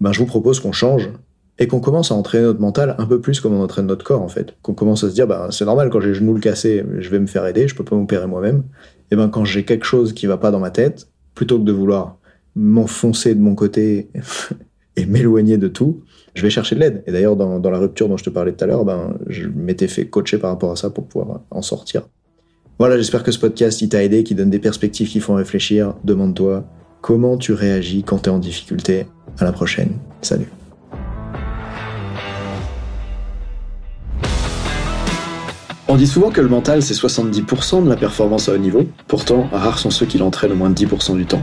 Ben, 0.00 0.12
je 0.12 0.18
vous 0.18 0.26
propose 0.26 0.60
qu'on 0.60 0.72
change 0.72 1.10
et 1.58 1.66
qu'on 1.66 1.80
commence 1.80 2.10
à 2.10 2.14
entraîner 2.14 2.44
notre 2.44 2.60
mental 2.60 2.94
un 2.98 3.06
peu 3.06 3.20
plus 3.20 3.40
comme 3.40 3.54
on 3.54 3.62
entraîne 3.62 3.86
notre 3.86 4.04
corps, 4.04 4.22
en 4.22 4.28
fait. 4.28 4.54
Qu'on 4.62 4.72
commence 4.72 5.04
à 5.04 5.10
se 5.10 5.14
dire, 5.14 5.26
bah, 5.26 5.48
c'est 5.50 5.66
normal, 5.66 5.90
quand 5.90 6.00
j'ai 6.00 6.08
le 6.08 6.14
genou 6.14 6.34
le 6.34 6.40
cassé, 6.40 6.84
je 6.98 7.10
vais 7.10 7.18
me 7.18 7.26
faire 7.26 7.46
aider, 7.46 7.68
je 7.68 7.74
peux 7.74 7.84
pas 7.84 7.96
m'opérer 7.96 8.26
moi-même. 8.26 8.64
Et 9.10 9.16
ben, 9.16 9.28
quand 9.28 9.44
j'ai 9.44 9.64
quelque 9.64 9.84
chose 9.84 10.14
qui 10.14 10.26
va 10.26 10.38
pas 10.38 10.50
dans 10.50 10.60
ma 10.60 10.70
tête, 10.70 11.08
plutôt 11.34 11.58
que 11.58 11.64
de 11.64 11.72
vouloir 11.72 12.18
m'enfoncer 12.56 13.34
de 13.34 13.40
mon 13.40 13.54
côté 13.54 14.10
m'éloigner 15.06 15.58
de 15.58 15.68
tout, 15.68 16.02
je 16.34 16.42
vais 16.42 16.50
chercher 16.50 16.74
de 16.74 16.80
l'aide. 16.80 17.02
Et 17.06 17.12
d'ailleurs, 17.12 17.36
dans, 17.36 17.70
la 17.70 17.78
rupture 17.78 18.08
dont 18.08 18.16
je 18.16 18.24
te 18.24 18.30
parlais 18.30 18.52
tout 18.52 18.64
à 18.64 18.66
l'heure, 18.66 18.84
ben, 18.84 19.14
je 19.28 19.48
m'étais 19.48 19.88
fait 19.88 20.06
coacher 20.06 20.38
par 20.38 20.50
rapport 20.50 20.72
à 20.72 20.76
ça 20.76 20.90
pour 20.90 21.06
pouvoir 21.06 21.40
en 21.50 21.62
sortir. 21.62 22.02
Voilà, 22.78 22.96
j'espère 22.96 23.22
que 23.22 23.30
ce 23.30 23.38
podcast, 23.38 23.86
t'a 23.88 24.02
aidé, 24.02 24.24
qui 24.24 24.34
donne 24.34 24.50
des 24.50 24.58
perspectives 24.58 25.08
qui 25.08 25.20
font 25.20 25.34
réfléchir. 25.34 25.94
Demande-toi 26.04 26.64
comment 27.02 27.36
tu 27.36 27.52
réagis 27.52 28.02
quand 28.02 28.20
tu 28.20 28.30
es 28.30 28.32
en 28.32 28.38
difficulté. 28.38 29.06
À 29.38 29.44
la 29.44 29.52
prochaine. 29.52 29.92
Salut. 30.22 30.48
On 35.88 35.96
dit 35.96 36.06
souvent 36.06 36.30
que 36.30 36.40
le 36.40 36.48
mental, 36.48 36.82
c'est 36.82 36.94
70% 36.94 37.84
de 37.84 37.88
la 37.88 37.96
performance 37.96 38.48
à 38.48 38.54
haut 38.54 38.58
niveau. 38.58 38.86
Pourtant, 39.08 39.48
rares 39.50 39.80
sont 39.80 39.90
ceux 39.90 40.06
qui 40.06 40.18
l'entraînent 40.18 40.52
au 40.52 40.56
moins 40.56 40.70
10% 40.70 41.16
du 41.16 41.26
temps. 41.26 41.42